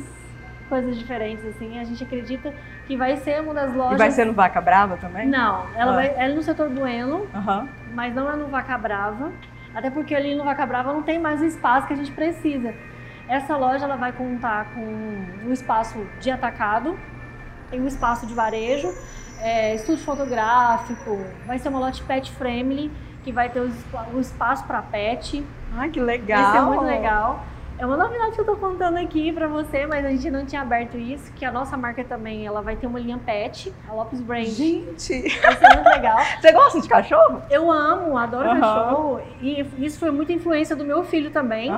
coisas 0.67 0.97
diferentes, 0.97 1.45
assim. 1.45 1.79
A 1.79 1.83
gente 1.83 2.03
acredita 2.03 2.53
que 2.87 2.95
vai 2.97 3.17
ser 3.17 3.41
uma 3.41 3.53
das 3.53 3.73
lojas... 3.73 3.95
E 3.95 3.97
vai 3.97 4.11
ser 4.11 4.25
no 4.25 4.33
Vaca 4.33 4.59
Brava 4.61 4.97
também? 4.97 5.27
Não, 5.27 5.65
ela 5.75 5.91
Ah. 5.91 5.95
vai, 5.95 6.07
ela 6.07 6.23
é 6.31 6.33
no 6.33 6.41
setor 6.43 6.69
Bueno, 6.69 7.27
Aham. 7.33 7.67
mas 7.93 8.13
não 8.13 8.29
é 8.31 8.35
no 8.35 8.47
Vaca 8.47 8.77
Brava, 8.77 9.31
até 9.73 9.89
porque 9.89 10.13
ali 10.15 10.35
no 10.35 10.43
Vaca 10.43 10.65
Brava 10.65 10.91
não 10.93 11.01
tem 11.03 11.19
mais 11.19 11.41
o 11.41 11.45
espaço 11.45 11.87
que 11.87 11.93
a 11.93 11.95
gente 11.95 12.11
precisa. 12.11 12.73
Essa 13.27 13.55
loja 13.55 13.85
ela 13.85 13.95
vai 13.95 14.11
contar 14.11 14.65
com 14.73 14.81
um 14.81 15.51
espaço 15.53 16.05
de 16.19 16.29
atacado, 16.29 16.97
tem 17.69 17.79
um 17.79 17.87
espaço 17.87 18.25
de 18.27 18.33
varejo, 18.33 18.93
é, 19.39 19.73
estúdio 19.75 20.03
fotográfico, 20.03 21.25
vai 21.47 21.57
ser 21.57 21.69
uma 21.69 21.79
lote 21.79 22.03
pet 22.03 22.29
friendly, 22.33 22.91
que 23.23 23.31
vai 23.31 23.49
ter 23.49 23.59
o 23.59 23.67
espa- 23.67 24.05
o 24.13 24.19
espaço 24.19 24.63
para 24.65 24.81
pet, 24.81 25.45
Ai, 25.77 25.89
que 25.89 25.99
legal. 25.99 26.43
vai 26.43 26.51
ser 26.53 26.61
muito 26.65 26.83
legal. 26.83 27.39
É 27.81 27.85
uma 27.87 27.97
novidade 27.97 28.35
que 28.35 28.41
eu 28.41 28.45
tô 28.45 28.55
contando 28.57 28.97
aqui 28.97 29.31
pra 29.33 29.47
você, 29.47 29.87
mas 29.87 30.05
a 30.05 30.09
gente 30.09 30.29
não 30.29 30.45
tinha 30.45 30.61
aberto 30.61 30.97
isso, 30.99 31.33
que 31.33 31.43
a 31.43 31.51
nossa 31.51 31.75
marca 31.75 32.03
também, 32.03 32.45
ela 32.45 32.61
vai 32.61 32.75
ter 32.75 32.85
uma 32.85 32.99
linha 32.99 33.17
pet, 33.17 33.73
a 33.89 33.93
Lopes 33.93 34.21
Brand. 34.21 34.45
Gente, 34.45 35.39
Vai 35.41 35.55
ser 35.55 35.73
muito 35.73 35.89
legal. 35.89 36.19
você 36.39 36.51
gosta 36.51 36.79
de 36.79 36.87
cachorro? 36.87 37.41
Eu 37.49 37.71
amo, 37.71 38.15
adoro 38.19 38.49
cachorro. 38.49 39.21
E 39.41 39.65
isso 39.79 39.97
foi 39.97 40.11
muita 40.11 40.31
influência 40.31 40.75
do 40.75 40.85
meu 40.85 41.03
filho 41.03 41.31
também. 41.31 41.71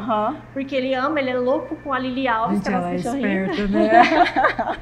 Porque 0.51 0.75
ele 0.75 0.93
ama, 0.93 1.21
ele 1.21 1.29
é 1.29 1.37
louco 1.37 1.77
com 1.77 1.93
a 1.93 1.99
Lili 1.99 2.27
Alves, 2.27 2.57
Gente, 2.57 2.67
que 2.67 2.69
é 2.69 2.77
ela 2.77 2.89
é 2.89 2.93
nossa 2.95 3.15
esperta, 3.15 3.67
né? 3.69 4.77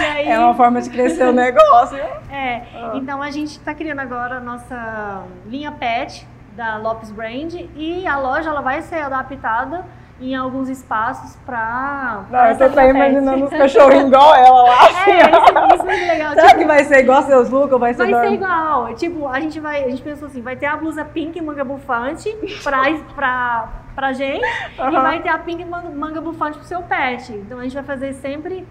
Aí, 0.14 0.28
É 0.30 0.38
uma 0.38 0.54
forma 0.54 0.80
de 0.80 0.88
crescer 0.88 1.24
o 1.28 1.32
negócio. 1.32 1.98
é, 2.30 2.62
Ah. 2.74 2.92
então 2.94 3.20
a 3.20 3.30
gente 3.30 3.60
tá 3.60 3.74
criando 3.74 3.98
agora 4.00 4.36
a 4.38 4.40
nossa 4.40 5.24
linha 5.44 5.72
pet 5.72 6.26
da 6.56 6.78
Lopes 6.78 7.10
Brand 7.12 7.52
e 7.76 8.06
a 8.06 8.18
loja 8.18 8.48
ela 8.48 8.62
vai 8.62 8.80
ser 8.80 9.00
adaptada 9.00 9.84
em 10.20 10.34
alguns 10.34 10.68
espaços 10.68 11.36
para 11.46 12.22
Não, 12.30 12.46
eu 12.46 12.58
tô 12.58 12.64
até 12.64 12.90
imaginando 12.90 13.44
os 13.44 13.50
cachorrinhos 13.56 14.08
igual 14.08 14.34
ela 14.34 14.62
lá, 14.62 14.82
assim, 14.88 15.10
É, 15.12 15.20
isso, 15.20 15.74
isso 15.74 15.82
é 15.82 15.84
muito 15.84 16.06
legal. 16.08 16.34
Será 16.34 16.46
Tipo, 16.48 16.58
que 16.58 16.64
vai 16.66 16.84
ser 16.84 16.98
igual 16.98 17.22
seus 17.22 17.50
looks 17.50 17.72
ou 17.72 17.78
vai 17.78 17.94
ser 17.94 18.10
Vai 18.10 18.28
ser 18.28 18.34
igual. 18.34 18.94
Tipo, 18.94 19.28
a 19.28 19.40
gente 19.40 19.60
vai. 19.60 19.84
A 19.84 19.88
gente 19.88 20.02
pensou 20.02 20.26
assim, 20.26 20.42
vai 20.42 20.56
ter 20.56 20.66
a 20.66 20.76
blusa 20.76 21.04
pink 21.04 21.38
e 21.38 21.42
manga 21.42 21.64
bufante 21.64 22.30
pra, 22.64 22.82
pra, 23.14 23.68
pra 23.94 24.12
gente. 24.12 24.44
E 24.76 24.80
Aham. 24.80 25.02
vai 25.02 25.20
ter 25.20 25.28
a 25.28 25.38
pink 25.38 25.62
e 25.62 25.64
manga, 25.64 25.88
manga 25.88 26.20
bufante 26.20 26.58
pro 26.58 26.66
seu 26.66 26.82
pet. 26.82 27.32
Então 27.32 27.58
a 27.58 27.62
gente 27.62 27.74
vai 27.74 27.84
fazer 27.84 28.12
sempre 28.14 28.66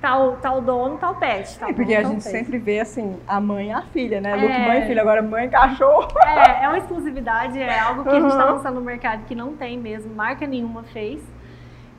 tal, 0.00 0.36
tal 0.36 0.60
dono, 0.60 0.96
tal 0.98 1.14
pet. 1.16 1.58
Tal 1.58 1.70
É, 1.70 1.72
porque 1.72 1.94
dono, 1.94 2.06
a 2.08 2.10
gente 2.12 2.22
pet. 2.24 2.32
sempre 2.32 2.58
vê 2.58 2.80
assim, 2.80 3.16
a 3.26 3.40
mãe 3.40 3.68
e 3.68 3.72
a 3.72 3.82
filha, 3.82 4.20
né? 4.20 4.30
É. 4.32 4.36
Look 4.36 4.58
mãe 4.68 4.82
e 4.82 4.86
filha, 4.86 5.02
agora 5.02 5.22
mãe 5.22 5.46
e 5.46 5.48
cachorro. 5.48 6.08
É, 6.24 6.64
é 6.64 6.68
uma 6.68 6.78
exclusividade, 6.78 7.58
é 7.60 7.78
algo 7.80 8.02
que 8.04 8.08
a 8.10 8.20
gente 8.20 8.28
está 8.30 8.46
Uhum. 8.46 8.52
lançando 8.56 8.74
no 8.76 8.80
mercado 8.82 9.24
que 9.26 9.34
não 9.34 9.54
tem 9.56 9.78
mesmo, 9.78 10.14
marca 10.14 10.46
nenhuma 10.46 10.82
fez. 10.84 11.20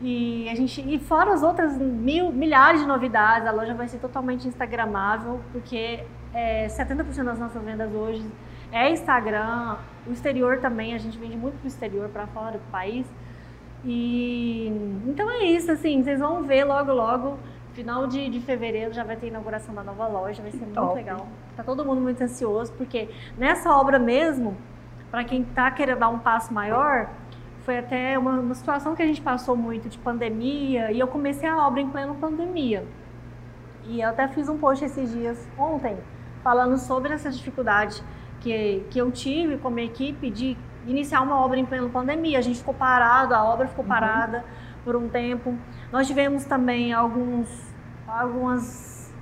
E 0.02 0.48
a 0.50 0.56
gente 0.56 0.80
e 0.82 0.98
fora 0.98 1.34
as 1.34 1.44
outras 1.44 1.78
mil, 1.78 2.32
milhares 2.32 2.80
de 2.80 2.88
novidades, 2.88 3.46
a 3.46 3.52
loja 3.52 3.74
vai 3.74 3.88
ser 3.88 3.98
totalmente 3.98 4.48
instagramável, 4.48 5.42
porque 5.52 6.00
é, 6.34 6.68
70% 6.68 7.24
das 7.26 7.38
nossas 7.38 7.62
vendas 7.62 7.92
hoje 7.94 8.26
é 8.72 8.90
Instagram, 8.92 9.76
o 10.08 10.12
exterior 10.14 10.60
também, 10.60 10.94
a 10.94 10.98
gente 10.98 11.18
vende 11.18 11.36
muito 11.36 11.58
pro 11.58 11.68
exterior, 11.68 12.08
para 12.08 12.28
fora 12.28 12.52
do 12.54 12.72
país. 12.72 13.06
E 13.84 14.68
então 15.08 15.30
é 15.30 15.44
isso, 15.44 15.72
assim, 15.72 16.04
vocês 16.04 16.20
vão 16.20 16.44
ver 16.44 16.64
logo 16.64 16.92
logo, 16.94 17.38
final 17.74 18.08
de, 18.08 18.30
de 18.30 18.40
fevereiro 18.40 18.94
já 18.94 19.04
vai 19.04 19.16
ter 19.16 19.28
a 19.28 19.30
inauguração 19.30 19.74
da 19.74 19.84
nova 19.84 20.08
loja, 20.08 20.42
vai 20.42 20.52
ser 20.52 20.58
muito 20.60 20.74
top. 20.74 20.96
legal. 20.96 21.28
Tá 21.56 21.64
todo 21.64 21.86
mundo 21.86 22.02
muito 22.02 22.22
ansioso, 22.22 22.72
porque 22.74 23.10
nessa 23.38 23.76
obra 23.76 24.00
mesmo, 24.00 24.58
para 25.12 25.24
quem 25.24 25.44
tá 25.44 25.70
querendo 25.72 26.00
dar 26.00 26.10
um 26.10 26.20
passo 26.20 26.54
maior, 26.54 27.10
foi 27.62 27.78
até 27.78 28.18
uma, 28.18 28.40
uma 28.40 28.56
situação 28.56 28.96
que 28.96 29.02
a 29.02 29.06
gente 29.06 29.22
passou 29.22 29.56
muito 29.56 29.90
de 29.90 29.98
pandemia, 29.98 30.92
e 30.92 31.00
eu 31.00 31.08
comecei 31.08 31.48
a 31.48 31.68
obra 31.68 31.82
em 31.82 31.90
plena 31.90 32.14
pandemia. 32.14 32.86
E 33.86 34.02
eu 34.02 34.10
até 34.10 34.28
fiz 34.28 34.50
um 34.50 34.58
post 34.58 34.84
esses 34.84 35.12
dias, 35.12 35.48
ontem, 35.58 35.98
falando 36.44 36.78
sobre 36.78 37.14
essa 37.14 37.30
dificuldade 37.30 38.04
que, 38.40 38.86
que 38.90 39.00
eu 39.00 39.12
tive 39.12 39.58
com 39.58 39.68
a 39.68 39.72
minha 39.72 39.88
equipe 39.88 40.30
de 40.30 40.58
iniciar 40.88 41.22
uma 41.22 41.40
obra 41.40 41.60
em 41.60 41.66
plena 41.66 41.88
pandemia. 41.90 42.40
A 42.40 42.42
gente 42.42 42.60
ficou 42.60 42.74
parado, 42.74 43.34
a 43.34 43.44
obra 43.44 43.68
ficou 43.68 43.84
parada 43.84 44.44
por 44.84 44.96
um 44.96 45.08
tempo. 45.10 45.56
Nós 45.92 46.08
tivemos 46.08 46.46
também 46.46 46.94
alguns, 46.94 47.48
algumas, 48.08 49.14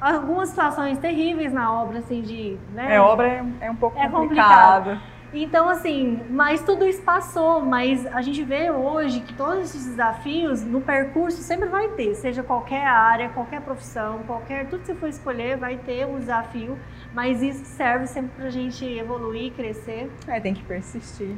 algumas 0.00 0.48
situações 0.48 0.98
terríveis 0.98 1.52
na 1.52 1.72
obra, 1.72 1.98
assim, 1.98 2.22
de... 2.22 2.58
Né? 2.74 2.94
É, 2.96 3.00
obra 3.00 3.26
é, 3.28 3.44
é 3.62 3.70
um 3.70 3.76
pouco 3.76 3.98
É 3.98 4.08
complicada. 4.08 5.00
Então, 5.34 5.66
assim, 5.66 6.20
mas 6.28 6.62
tudo 6.62 6.86
isso 6.86 7.02
passou, 7.02 7.62
mas 7.62 8.06
a 8.06 8.20
gente 8.20 8.42
vê 8.44 8.70
hoje 8.70 9.20
que 9.20 9.32
todos 9.32 9.60
esses 9.60 9.86
desafios 9.86 10.62
no 10.62 10.82
percurso 10.82 11.38
sempre 11.38 11.70
vai 11.70 11.88
ter, 11.88 12.14
seja 12.14 12.42
qualquer 12.42 12.84
área, 12.86 13.30
qualquer 13.30 13.62
profissão, 13.62 14.20
qualquer, 14.26 14.66
tudo 14.66 14.80
que 14.80 14.86
você 14.88 14.94
for 14.94 15.08
escolher 15.08 15.56
vai 15.56 15.78
ter 15.78 16.06
um 16.06 16.18
desafio, 16.18 16.78
mas 17.14 17.42
isso 17.42 17.64
serve 17.64 18.06
sempre 18.06 18.32
pra 18.36 18.50
gente 18.50 18.84
evoluir, 18.84 19.52
crescer. 19.54 20.10
É, 20.28 20.38
tem 20.38 20.52
que 20.52 20.62
persistir. 20.64 21.34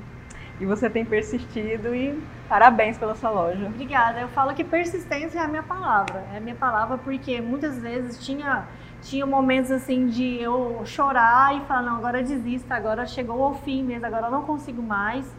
E 0.60 0.66
você 0.66 0.88
tem 0.88 1.04
persistido 1.04 1.94
e 1.94 2.22
parabéns 2.48 2.96
pela 2.96 3.14
sua 3.16 3.30
loja. 3.30 3.66
Obrigada. 3.66 4.20
Eu 4.20 4.28
falo 4.28 4.54
que 4.54 4.62
persistência 4.62 5.38
é 5.40 5.42
a 5.42 5.48
minha 5.48 5.64
palavra. 5.64 6.24
É 6.32 6.36
a 6.36 6.40
minha 6.40 6.54
palavra 6.54 6.96
porque 6.98 7.40
muitas 7.40 7.78
vezes 7.78 8.24
tinha, 8.24 8.64
tinha 9.02 9.26
momentos 9.26 9.72
assim 9.72 10.06
de 10.06 10.40
eu 10.40 10.82
chorar 10.84 11.56
e 11.56 11.60
falar, 11.62 11.82
não, 11.82 11.96
agora 11.96 12.22
desista, 12.22 12.74
agora 12.74 13.04
chegou 13.04 13.42
ao 13.42 13.54
fim 13.54 13.82
mesmo, 13.82 14.06
agora 14.06 14.26
eu 14.26 14.30
não 14.30 14.42
consigo 14.42 14.80
mais. 14.80 15.34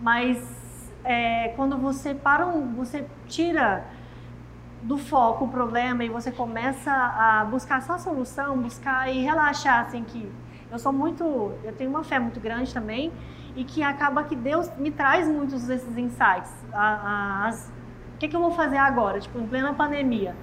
Mas 0.00 0.92
é, 1.04 1.48
quando 1.54 1.78
você 1.78 2.12
para, 2.12 2.44
um, 2.46 2.74
você 2.74 3.06
tira 3.28 3.84
do 4.82 4.98
foco 4.98 5.44
o 5.44 5.48
problema 5.48 6.04
e 6.04 6.08
você 6.08 6.32
começa 6.32 6.92
a 6.92 7.44
buscar 7.44 7.80
só 7.82 7.94
a 7.94 7.98
solução, 7.98 8.58
buscar 8.58 9.12
e 9.12 9.22
relaxar, 9.22 9.86
assim, 9.86 10.02
que 10.02 10.30
eu 10.70 10.78
sou 10.78 10.92
muito, 10.92 11.52
eu 11.62 11.72
tenho 11.72 11.90
uma 11.90 12.02
fé 12.02 12.18
muito 12.18 12.40
grande 12.40 12.74
também 12.74 13.12
e 13.58 13.64
que 13.64 13.82
acaba 13.82 14.22
que 14.22 14.36
Deus 14.36 14.70
me 14.78 14.88
traz 14.90 15.26
muitos 15.26 15.64
desses 15.66 15.98
insights. 15.98 16.52
As- 16.72 17.72
o 18.14 18.18
que, 18.18 18.28
que 18.28 18.36
eu 18.36 18.40
vou 18.40 18.52
fazer 18.52 18.76
agora, 18.76 19.18
tipo, 19.20 19.36
em 19.38 19.46
plena 19.48 19.74
pandemia? 19.74 20.36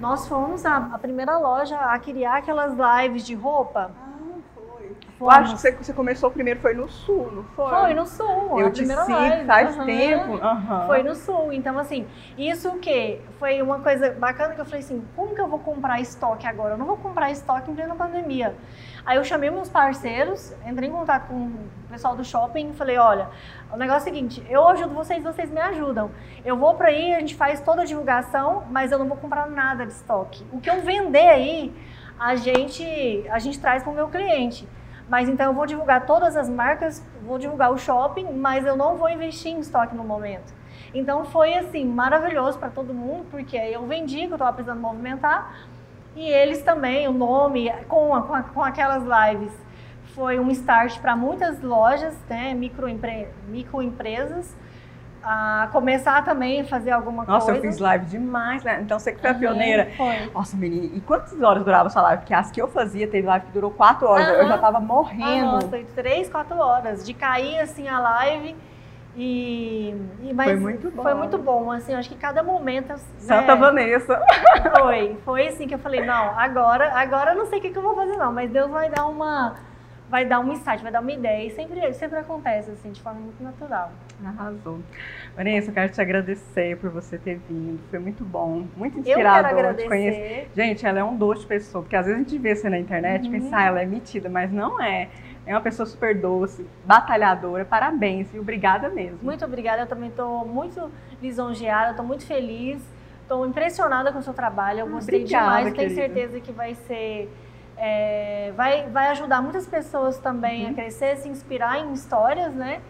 Nós 0.00 0.26
fomos 0.26 0.66
a, 0.66 0.76
a 0.76 0.98
primeira 0.98 1.38
loja 1.38 1.76
a 1.78 1.96
criar 1.98 2.38
aquelas 2.38 2.72
lives 2.74 3.24
de 3.24 3.34
roupa. 3.36 3.92
Foi. 5.20 5.26
Eu 5.26 5.30
acho 5.32 5.54
que 5.54 5.60
você, 5.60 5.72
você 5.72 5.92
começou 5.92 6.30
primeiro, 6.30 6.60
foi 6.60 6.72
no 6.72 6.88
sul, 6.88 7.30
não 7.30 7.44
foi? 7.44 7.68
Foi 7.68 7.92
no 7.92 8.06
sul, 8.06 8.58
Eu 8.58 8.68
a 8.68 8.70
te 8.70 8.78
primeira 8.78 9.04
sigo 9.04 9.18
live. 9.18 9.46
faz 9.46 9.76
Aham. 9.76 9.84
tempo. 9.84 10.34
Aham. 10.36 10.86
Foi 10.86 11.02
no 11.02 11.14
sul. 11.14 11.52
Então, 11.52 11.78
assim, 11.78 12.06
isso 12.38 12.70
o 12.70 12.78
quê? 12.78 13.20
Foi 13.38 13.60
uma 13.60 13.80
coisa 13.80 14.12
bacana 14.12 14.54
que 14.54 14.60
eu 14.62 14.64
falei 14.64 14.80
assim, 14.80 15.04
como 15.14 15.34
que 15.34 15.40
eu 15.42 15.46
vou 15.46 15.58
comprar 15.58 16.00
estoque 16.00 16.46
agora? 16.46 16.72
Eu 16.72 16.78
não 16.78 16.86
vou 16.86 16.96
comprar 16.96 17.30
estoque 17.30 17.70
em 17.70 17.74
plena 17.74 17.94
pandemia. 17.94 18.56
Aí 19.04 19.18
eu 19.18 19.24
chamei 19.24 19.50
meus 19.50 19.68
parceiros, 19.68 20.54
entrei 20.66 20.88
em 20.88 20.92
contato 20.92 21.26
com 21.28 21.34
o 21.34 21.70
pessoal 21.90 22.16
do 22.16 22.24
shopping 22.24 22.70
e 22.70 22.72
falei, 22.72 22.96
olha, 22.96 23.28
o 23.70 23.76
negócio 23.76 24.08
é 24.08 24.12
o 24.12 24.14
seguinte, 24.14 24.42
eu 24.48 24.66
ajudo 24.68 24.94
vocês, 24.94 25.22
vocês 25.22 25.50
me 25.50 25.60
ajudam. 25.60 26.10
Eu 26.42 26.56
vou 26.56 26.76
para 26.76 26.88
aí, 26.88 27.14
a 27.14 27.20
gente 27.20 27.34
faz 27.34 27.60
toda 27.60 27.82
a 27.82 27.84
divulgação, 27.84 28.64
mas 28.70 28.90
eu 28.90 28.98
não 28.98 29.06
vou 29.06 29.18
comprar 29.18 29.46
nada 29.50 29.84
de 29.84 29.92
estoque. 29.92 30.46
O 30.50 30.62
que 30.62 30.70
eu 30.70 30.80
vender 30.80 31.28
aí, 31.28 31.74
a 32.18 32.36
gente, 32.36 33.26
a 33.30 33.38
gente 33.38 33.60
traz 33.60 33.82
para 33.82 33.92
o 33.92 33.94
meu 33.94 34.08
cliente. 34.08 34.66
Mas 35.10 35.28
então 35.28 35.46
eu 35.46 35.52
vou 35.52 35.66
divulgar 35.66 36.06
todas 36.06 36.36
as 36.36 36.48
marcas, 36.48 37.04
vou 37.26 37.36
divulgar 37.38 37.70
o 37.72 37.76
shopping, 37.76 38.32
mas 38.32 38.64
eu 38.64 38.76
não 38.76 38.96
vou 38.96 39.10
investir 39.10 39.52
em 39.52 39.58
estoque 39.60 39.94
no 39.94 40.04
momento. 40.04 40.54
Então 40.94 41.24
foi 41.24 41.54
assim 41.54 41.84
maravilhoso 41.84 42.58
para 42.58 42.70
todo 42.70 42.94
mundo, 42.94 43.26
porque 43.30 43.56
eu 43.56 43.84
vendi 43.86 44.20
que 44.26 44.32
eu 44.32 44.36
estava 44.36 44.52
precisando 44.52 44.80
movimentar 44.80 45.66
e 46.16 46.22
eles 46.28 46.62
também, 46.62 47.06
o 47.08 47.12
nome 47.12 47.70
com, 47.88 48.14
a- 48.14 48.22
com, 48.22 48.34
a- 48.34 48.42
com 48.42 48.62
aquelas 48.62 49.02
lives 49.02 49.52
foi 50.14 50.38
um 50.40 50.50
start 50.50 50.98
para 51.00 51.14
muitas 51.16 51.60
lojas, 51.60 52.16
né, 52.28 52.54
microempre, 52.54 53.28
microempresas, 53.48 54.56
a 55.22 55.68
começar 55.72 56.24
também 56.24 56.60
a 56.60 56.64
fazer 56.64 56.90
alguma 56.90 57.24
Nossa, 57.26 57.50
coisa. 57.52 57.66
eu 57.66 57.70
fiz 57.70 57.78
live 57.78 58.06
demais, 58.06 58.62
né? 58.64 58.80
Então 58.82 58.98
você 58.98 59.12
que 59.12 59.20
foi 59.20 59.30
a 59.30 59.32
Aham, 59.32 59.40
pioneira. 59.40 59.90
Foi. 59.96 60.30
Nossa, 60.34 60.56
menina, 60.56 60.86
e 60.96 61.00
quantas 61.00 61.40
horas 61.40 61.64
durava 61.64 61.90
sua 61.90 62.02
live? 62.02 62.22
Porque 62.22 62.34
as 62.34 62.50
que 62.50 62.60
eu 62.60 62.68
fazia, 62.68 63.06
teve 63.06 63.26
live 63.26 63.46
que 63.46 63.52
durou 63.52 63.70
quatro 63.70 64.06
horas. 64.08 64.28
Eu 64.28 64.46
já 64.48 64.58
tava 64.58 64.78
Ah, 64.78 64.80
morrendo. 64.80 65.52
nossa, 65.52 65.68
foi 65.68 65.84
três, 65.84 66.28
quatro 66.30 66.56
horas 66.58 67.04
de 67.04 67.12
cair 67.14 67.58
assim 67.60 67.88
a 67.88 67.98
live 68.00 68.56
e, 69.16 69.90
e 70.22 70.32
mas 70.32 70.46
Foi 70.46 70.56
muito 70.56 70.90
bom. 70.90 71.02
Foi 71.02 71.14
muito 71.14 71.38
bom, 71.38 71.70
assim, 71.70 71.94
acho 71.94 72.08
que 72.08 72.16
cada 72.16 72.42
momento 72.42 72.94
Santa 73.18 73.54
né, 73.54 73.60
Vanessa. 73.60 74.20
foi, 74.78 75.16
foi 75.24 75.48
assim 75.48 75.66
que 75.66 75.74
eu 75.74 75.78
falei, 75.78 76.00
não, 76.04 76.38
agora, 76.38 76.92
agora 76.94 77.32
eu 77.32 77.36
não 77.36 77.46
sei 77.46 77.58
o 77.58 77.62
que, 77.62 77.70
que 77.70 77.78
eu 77.78 77.82
vou 77.82 77.94
fazer 77.94 78.16
não, 78.16 78.32
mas 78.32 78.50
Deus 78.50 78.70
vai 78.70 78.88
dar 78.88 79.06
uma 79.06 79.56
vai 80.10 80.24
dar 80.26 80.40
um 80.40 80.52
insight, 80.52 80.82
vai 80.82 80.90
dar 80.90 81.00
uma 81.00 81.12
ideia 81.12 81.46
e 81.46 81.50
sempre 81.50 81.92
sempre 81.94 82.18
acontece 82.18 82.70
assim, 82.72 82.90
de 82.90 83.00
forma 83.00 83.20
muito 83.20 83.42
natural. 83.42 83.92
Arrasou. 84.24 84.80
Vanessa, 85.36 85.70
eu 85.70 85.74
quero 85.74 85.92
te 85.92 86.00
agradecer 86.00 86.76
por 86.78 86.90
você 86.90 87.16
ter 87.16 87.40
vindo. 87.48 87.80
Foi 87.88 87.98
muito 88.00 88.24
bom, 88.24 88.66
muito 88.76 88.98
Eu 88.98 89.04
quero 89.04 89.20
inspirador 89.20 89.74
te 89.76 89.86
conhecer. 89.86 90.50
Gente, 90.54 90.84
ela 90.84 90.98
é 90.98 91.04
um 91.04 91.16
doce 91.16 91.46
pessoa, 91.46 91.82
porque 91.82 91.94
às 91.96 92.06
vezes 92.06 92.20
a 92.20 92.24
gente 92.24 92.36
vê 92.38 92.54
você 92.56 92.68
na 92.68 92.78
internet 92.78 93.24
e 93.24 93.26
Uhum. 93.26 93.32
pensa, 93.32 93.56
ah, 93.56 93.64
ela 93.64 93.80
é 93.82 93.86
metida, 93.86 94.28
mas 94.28 94.50
não 94.52 94.82
é. 94.82 95.08
É 95.46 95.54
uma 95.54 95.60
pessoa 95.60 95.86
super 95.86 96.14
doce, 96.14 96.66
batalhadora. 96.84 97.64
Parabéns 97.64 98.32
e 98.34 98.38
obrigada 98.38 98.88
mesmo. 98.88 99.18
Muito 99.22 99.44
obrigada, 99.44 99.82
eu 99.82 99.86
também 99.86 100.10
estou 100.10 100.44
muito 100.44 100.90
lisonjeada, 101.22 101.90
estou 101.92 102.04
muito 102.04 102.26
feliz, 102.26 102.82
estou 103.22 103.46
impressionada 103.46 104.12
com 104.12 104.18
o 104.18 104.22
seu 104.22 104.34
trabalho, 104.34 104.80
eu 104.80 104.86
Ah, 104.86 104.90
gostei 104.90 105.20
obrigada, 105.20 105.44
demais, 105.44 105.68
eu 105.68 105.74
tenho 105.74 105.88
querida. 105.88 106.14
certeza 106.14 106.40
que 106.40 106.52
vai 106.52 106.74
ser. 106.74 107.30
É, 107.80 108.52
vai, 108.54 108.88
vai 108.90 109.08
ajudar 109.08 109.40
muitas 109.42 109.66
pessoas 109.66 110.18
também 110.18 110.66
Uhum. 110.66 110.70
a 110.72 110.74
crescer, 110.74 111.16
se 111.16 111.28
inspirar 111.28 111.78
em 111.80 111.92
histórias, 111.92 112.52
né? 112.54 112.80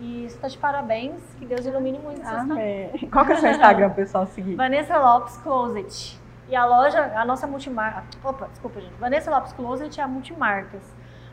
E 0.00 0.26
está 0.26 0.48
de 0.48 0.58
parabéns, 0.58 1.14
que 1.38 1.46
Deus 1.46 1.64
ilumine 1.64 1.98
muito 1.98 2.20
caminhos. 2.20 2.50
Amém. 2.50 2.90
Qual 3.10 3.24
que 3.24 3.32
é 3.32 3.34
o 3.36 3.38
seu 3.38 3.50
Instagram, 3.50 3.90
pessoal 3.90 4.26
seguir? 4.26 4.54
Vanessa 4.54 4.98
Lopes 4.98 5.36
Closet. 5.38 6.20
E 6.48 6.54
a 6.54 6.64
loja, 6.66 7.12
a 7.16 7.24
nossa 7.24 7.46
multimarca. 7.46 8.02
Opa, 8.22 8.48
desculpa, 8.48 8.80
gente. 8.80 8.92
Vanessa 9.00 9.30
Lopes 9.30 9.52
Closet 9.54 9.98
é 9.98 10.04
a 10.04 10.08
multimarcas. 10.08 10.82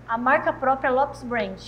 A 0.07 0.17
marca 0.17 0.53
própria 0.53 0.87
é 0.87 0.91
Lopes 0.91 1.21
Brand. 1.23 1.59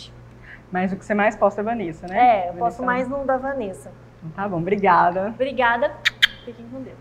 Mas 0.72 0.94
o 0.94 0.96
que 0.96 1.04
você 1.04 1.14
mais 1.14 1.36
posta 1.36 1.60
é 1.62 1.64
Vanessa, 1.64 2.08
né? 2.08 2.18
É, 2.18 2.40
eu 2.42 2.54
Vanessa. 2.54 2.60
posto 2.60 2.84
mais 2.84 3.08
no 3.10 3.26
da 3.26 3.38
Vanessa. 3.38 3.92
Tá 4.36 4.48
bom, 4.48 4.58
obrigada. 4.60 5.28
Obrigada. 5.36 5.92
Fiquem 6.46 6.66
com 6.70 6.82
Deus. 6.82 6.98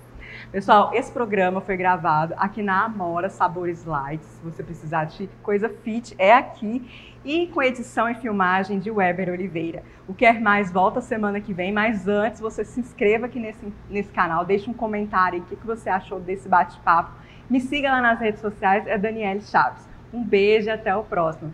Pessoal, 0.52 0.90
esse 0.92 1.10
programa 1.10 1.62
foi 1.62 1.78
gravado 1.78 2.34
aqui 2.36 2.62
na 2.62 2.84
Amora 2.84 3.30
Sabores 3.30 3.86
Light. 3.86 4.22
Se 4.22 4.44
você 4.44 4.62
precisar 4.62 5.06
de 5.06 5.26
coisa 5.42 5.66
fit, 5.66 6.14
é 6.18 6.34
aqui. 6.34 6.86
E 7.24 7.46
com 7.46 7.62
edição 7.62 8.06
e 8.06 8.14
filmagem 8.16 8.78
de 8.78 8.90
Weber 8.90 9.30
Oliveira. 9.30 9.82
O 10.06 10.12
Quer 10.12 10.42
Mais 10.42 10.70
volta 10.70 11.00
semana 11.00 11.40
que 11.40 11.54
vem, 11.54 11.72
mas 11.72 12.06
antes 12.06 12.38
você 12.38 12.66
se 12.66 12.78
inscreva 12.78 13.24
aqui 13.24 13.40
nesse, 13.40 13.72
nesse 13.88 14.12
canal, 14.12 14.44
deixe 14.44 14.68
um 14.68 14.74
comentário 14.74 15.40
o 15.40 15.44
que, 15.46 15.56
que 15.56 15.66
você 15.66 15.88
achou 15.88 16.20
desse 16.20 16.46
bate-papo. 16.50 17.12
Me 17.48 17.58
siga 17.58 17.90
lá 17.90 18.02
nas 18.02 18.20
redes 18.20 18.42
sociais, 18.42 18.86
é 18.86 18.98
Daniele 18.98 19.40
Chaves. 19.40 19.88
Um 20.12 20.22
beijo 20.22 20.66
e 20.66 20.70
até 20.70 20.94
o 20.94 21.02
próximo. 21.02 21.50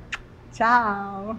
Tchau! 0.50 1.37